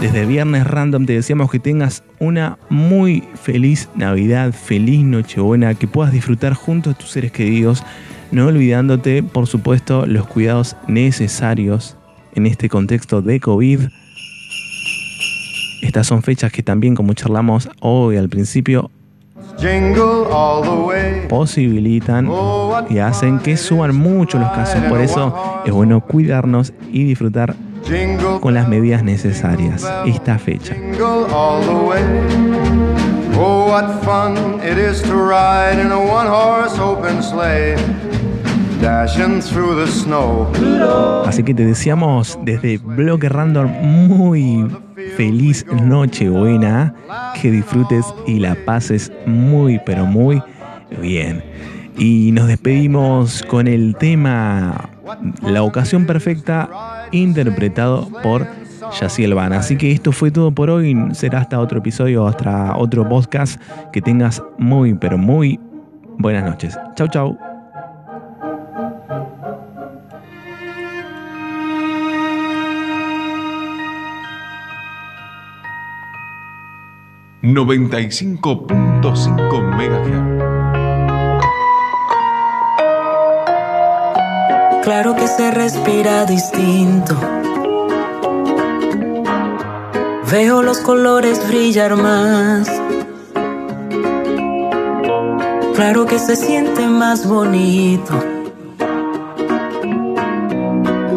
Desde 0.00 0.24
Viernes 0.24 0.66
Random 0.66 1.04
te 1.04 1.12
deseamos 1.12 1.50
que 1.50 1.58
tengas 1.58 2.02
una 2.18 2.58
muy 2.70 3.22
feliz 3.34 3.90
Navidad, 3.94 4.54
feliz 4.54 5.04
Nochebuena, 5.04 5.74
que 5.74 5.86
puedas 5.86 6.10
disfrutar 6.10 6.54
junto 6.54 6.88
a 6.88 6.94
tus 6.94 7.10
seres 7.10 7.32
queridos, 7.32 7.82
no 8.32 8.46
olvidándote, 8.46 9.22
por 9.22 9.46
supuesto, 9.46 10.06
los 10.06 10.26
cuidados 10.26 10.74
necesarios 10.88 11.98
en 12.34 12.46
este 12.46 12.70
contexto 12.70 13.20
de 13.20 13.40
COVID. 13.40 13.80
Estas 15.82 16.06
son 16.06 16.22
fechas 16.22 16.50
que 16.50 16.62
también, 16.62 16.94
como 16.94 17.12
charlamos 17.12 17.68
hoy 17.80 18.16
al 18.16 18.30
principio, 18.30 18.90
posibilitan 21.28 22.26
y 22.88 22.98
hacen 22.98 23.38
que 23.38 23.58
suban 23.58 23.94
mucho 23.94 24.38
los 24.38 24.50
casos. 24.52 24.82
Por 24.84 25.02
eso 25.02 25.62
es 25.66 25.72
bueno 25.72 26.00
cuidarnos 26.00 26.72
y 26.90 27.04
disfrutar 27.04 27.54
con 28.40 28.54
las 28.54 28.68
medidas 28.68 29.02
necesarias 29.02 29.86
esta 30.06 30.38
fecha. 30.38 30.76
Oh. 40.82 41.22
Así 41.26 41.42
que 41.42 41.54
te 41.54 41.64
deseamos 41.64 42.38
desde 42.44 42.78
Bloque 42.78 43.28
Random 43.28 43.70
muy 43.70 44.66
feliz 45.16 45.66
Nochebuena, 45.70 46.94
que 47.40 47.50
disfrutes 47.50 48.06
y 48.26 48.40
la 48.40 48.54
pases 48.64 49.12
muy 49.26 49.80
pero 49.84 50.06
muy 50.06 50.42
bien. 51.00 51.42
Y 51.98 52.32
nos 52.32 52.46
despedimos 52.46 53.42
con 53.42 53.68
el 53.68 53.96
tema 53.96 54.88
La 55.42 55.62
ocasión 55.62 56.06
perfecta, 56.06 56.99
interpretado 57.12 58.08
por 58.22 58.46
Yaciel 59.00 59.34
Van. 59.34 59.52
Así 59.52 59.76
que 59.76 59.92
esto 59.92 60.12
fue 60.12 60.30
todo 60.30 60.52
por 60.52 60.70
hoy. 60.70 60.96
Será 61.12 61.40
hasta 61.40 61.60
otro 61.60 61.78
episodio, 61.78 62.26
hasta 62.26 62.76
otro 62.76 63.08
podcast. 63.08 63.60
Que 63.92 64.00
tengas 64.00 64.42
muy 64.58 64.94
pero 64.94 65.18
muy 65.18 65.60
buenas 66.18 66.44
noches. 66.44 66.78
Chau, 66.96 67.08
chau. 67.08 67.38
MHz 77.42 78.22
Claro 84.82 85.14
que 85.14 85.28
se 85.28 85.50
respira 85.50 86.24
distinto. 86.24 87.14
Veo 90.30 90.62
los 90.62 90.78
colores 90.78 91.46
brillar 91.48 91.96
más. 91.96 92.68
Claro 95.74 96.06
que 96.06 96.18
se 96.18 96.36
siente 96.36 96.86
más 96.86 97.26
bonito. 97.26 98.12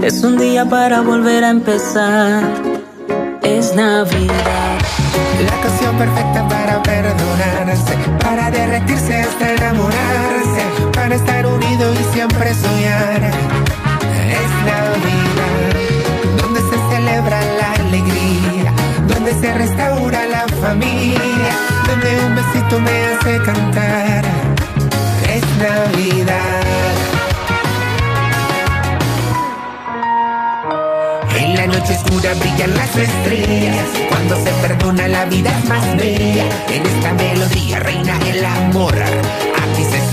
Es 0.04 0.24
un 0.24 0.38
día 0.38 0.66
para 0.66 1.02
volver 1.02 1.44
a 1.44 1.50
empezar. 1.50 2.44
Es 3.42 3.74
Navidad. 3.76 4.80
La 5.46 5.62
canción 5.62 5.98
perfecta 5.98 6.48
para 6.50 6.84
perdonarse, 6.84 7.96
para 8.22 8.52
derretirse 8.52 9.22
hasta 9.22 9.54
enamorarse, 9.54 10.62
para 10.94 11.16
estar 11.16 11.46
unido 11.46 11.94
y 11.94 12.14
siempre 12.14 12.54
soñar. 12.54 13.23
Me 22.80 23.06
hace 23.06 23.38
cantar. 23.44 24.24
Es 25.30 25.44
Navidad. 25.58 26.64
En 31.38 31.56
la 31.56 31.68
noche 31.68 31.94
oscura 31.94 32.34
brillan 32.36 32.74
las 32.76 32.96
estrellas. 32.96 33.88
Cuando 34.10 34.36
se 34.44 34.52
perdona 34.66 35.08
la 35.08 35.26
vida 35.26 35.52
es 35.58 35.70
más 35.70 35.98
bella. 35.98 36.46
En 36.70 36.86
esta 36.86 37.14
melodía 37.14 37.80
reina 37.80 38.18
el 38.28 38.46
amor. 38.46 38.96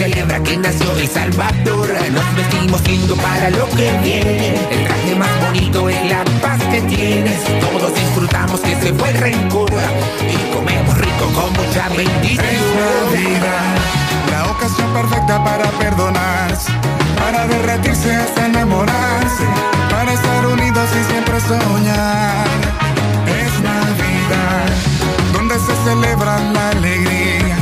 Celebra 0.01 0.42
que 0.42 0.57
nació 0.57 0.96
el 0.96 1.07
Salvador. 1.07 1.86
Nos 2.11 2.34
vestimos 2.34 2.80
lindo 2.88 3.14
para 3.16 3.51
lo 3.51 3.68
que 3.68 3.92
viene. 4.03 4.55
El 4.70 4.86
traje 4.86 5.14
más 5.14 5.28
bonito 5.44 5.90
es 5.90 6.11
la 6.11 6.24
paz 6.40 6.59
que 6.72 6.80
tienes. 6.80 7.38
Todos 7.61 7.94
disfrutamos 7.94 8.61
que 8.61 8.76
se 8.76 8.94
fue 8.94 9.11
el 9.11 9.18
rencor. 9.18 9.70
Y 10.26 10.55
comemos 10.55 10.96
rico 10.96 11.26
con 11.34 11.53
mucha 11.53 11.86
bendición. 11.90 12.46
La 14.30 14.51
ocasión 14.51 14.90
perfecta 14.94 15.44
para 15.44 15.68
perdonarse, 15.72 16.72
para 17.18 17.46
derretirse 17.46 18.16
hasta 18.16 18.46
enamorarse, 18.46 19.44
para 19.90 20.14
estar 20.14 20.46
unidos 20.46 20.88
y 20.98 21.12
siempre 21.12 21.40
soñar. 21.42 22.46
Es 23.28 23.53
Navidad, 23.61 24.66
donde 25.34 25.57
se 25.57 25.74
celebra 25.84 26.40
la 26.55 26.70
alegría, 26.70 27.57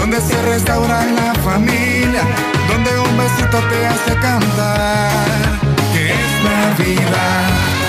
donde 0.00 0.18
se 0.20 0.40
restaura 0.42 1.04
la 1.04 1.34
familia, 1.34 2.22
donde 2.68 2.90
un 2.98 3.18
besito 3.18 3.58
te 3.68 3.86
hace 3.86 4.14
cantar. 4.20 5.10
Que 5.92 6.12
es 6.12 6.32
Navidad. 6.42 7.70
En 7.74 7.79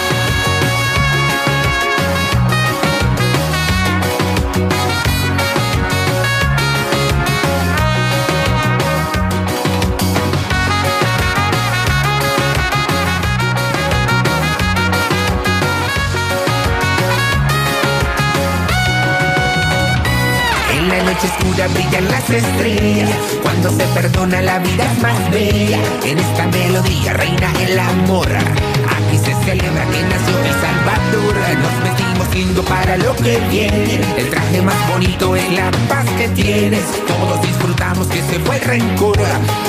noche 21.21 21.27
oscura 21.27 21.67
brillan 21.67 22.05
las 22.09 22.29
estrellas. 22.29 23.09
Cuando 23.41 23.69
se 23.69 23.83
perdona 23.93 24.41
la 24.41 24.59
vida 24.59 24.91
es 24.91 25.01
más 25.01 25.31
bella. 25.31 25.79
En 26.03 26.17
esta 26.17 26.47
melodía 26.47 27.13
reina 27.13 27.51
el 27.59 27.79
amor. 27.79 28.27
Aquí 28.31 29.17
se 29.17 29.33
celebra 29.45 29.85
que 29.85 30.03
nació 30.03 30.39
El 30.39 30.53
Salvador. 30.61 31.35
Nos 31.61 31.83
vestimos 31.83 32.35
lindo 32.35 32.63
para 32.63 32.97
lo 32.97 33.15
que 33.15 33.39
viene. 33.49 34.01
El 34.17 34.29
traje 34.29 34.61
más 34.61 34.89
bonito 34.89 35.35
es 35.35 35.51
la 35.53 35.71
paz 35.87 36.05
que 36.17 36.27
tienes. 36.29 36.85
Todos 37.07 37.41
disfrutamos 37.41 38.07
que 38.07 38.21
se 38.21 38.39
fue 38.39 38.57
el 38.57 38.61
rencor. 38.61 39.19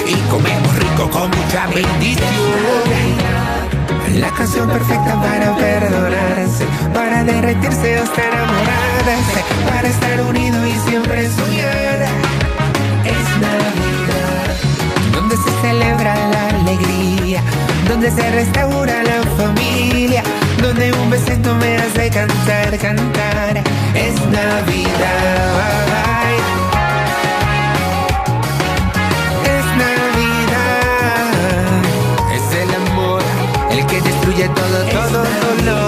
Y 0.07 0.15
comemos 0.31 0.75
rico 0.77 1.11
con 1.11 1.31
mucha 1.31 1.67
bendición. 1.69 3.42
La 4.15 4.31
canción 4.31 4.69
perfecta 4.69 5.21
para 5.21 5.57
perdonarse, 5.57 6.67
para 6.95 7.25
derretirse 7.25 8.01
o 8.01 8.05
estar 8.05 8.25
enamorarse, 8.25 9.41
para 9.69 9.89
estar 9.89 10.21
unido 10.23 10.67
y 10.67 10.73
siempre 10.89 11.29
soñar. 11.31 12.03
Es 13.05 13.29
Navidad, 13.41 14.55
donde 15.13 15.37
se 15.37 15.51
celebra 15.61 16.15
la 16.31 16.49
alegría, 16.61 17.43
donde 17.89 18.11
se 18.11 18.31
restaura 18.31 19.03
la 19.03 19.23
familia, 19.37 20.23
donde 20.61 20.93
un 20.93 21.11
besito 21.11 21.55
me 21.57 21.77
hace 21.77 22.11
cantar, 22.11 22.79
cantar. 22.79 23.63
Es 23.95 24.15
Navidad. 24.31 25.63
Que 34.23 34.31
destruye 34.31 34.49
todo, 34.49 34.85
todo 34.93 35.82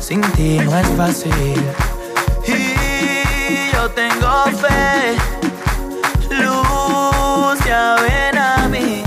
Sin 0.00 0.20
ti 0.32 0.58
no 0.58 0.76
es 0.76 0.88
fácil. 0.96 1.62
Y 2.44 3.72
yo 3.72 3.88
tengo 3.90 4.32
fe, 4.62 5.16
luz 6.42 7.56
ya 7.64 7.94
ven 8.02 8.36
a 8.36 8.68
mí. 8.68 9.04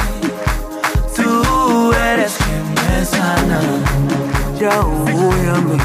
Tú 1.17 1.91
eres 1.91 2.33
quien 2.37 2.65
me 2.75 3.05
sana. 3.05 3.59
Ya 4.57 4.79
uyami 4.79 5.77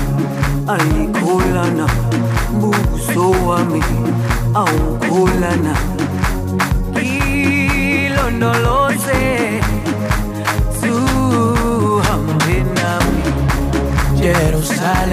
alikulana 0.68 1.86
buso 2.52 3.30
wami 3.46 3.82
aukulana 4.54 5.74
hilo 7.02 8.30
no 8.30 8.54
lo 8.54 8.69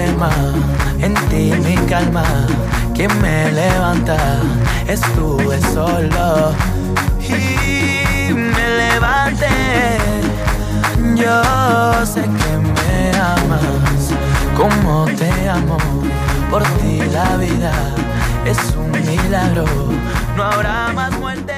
En 0.08 1.14
ti 1.28 1.52
mi 1.62 1.76
calma, 1.86 2.24
quien 2.94 3.10
me 3.20 3.52
levanta, 3.52 4.16
estuve 4.86 5.60
solo 5.60 6.52
y 7.20 8.32
me 8.32 8.68
levanté. 8.78 9.98
Yo 11.14 12.06
sé 12.06 12.22
que 12.22 12.52
me 12.56 13.18
amas, 13.18 14.14
como 14.56 15.04
te 15.04 15.48
amo, 15.48 15.76
por 16.50 16.62
ti 16.80 17.02
la 17.12 17.36
vida 17.36 17.72
es 18.46 18.58
un 18.76 18.90
milagro, 18.90 19.66
no 20.36 20.42
habrá 20.42 20.90
más 20.94 21.12
muerte. 21.18 21.57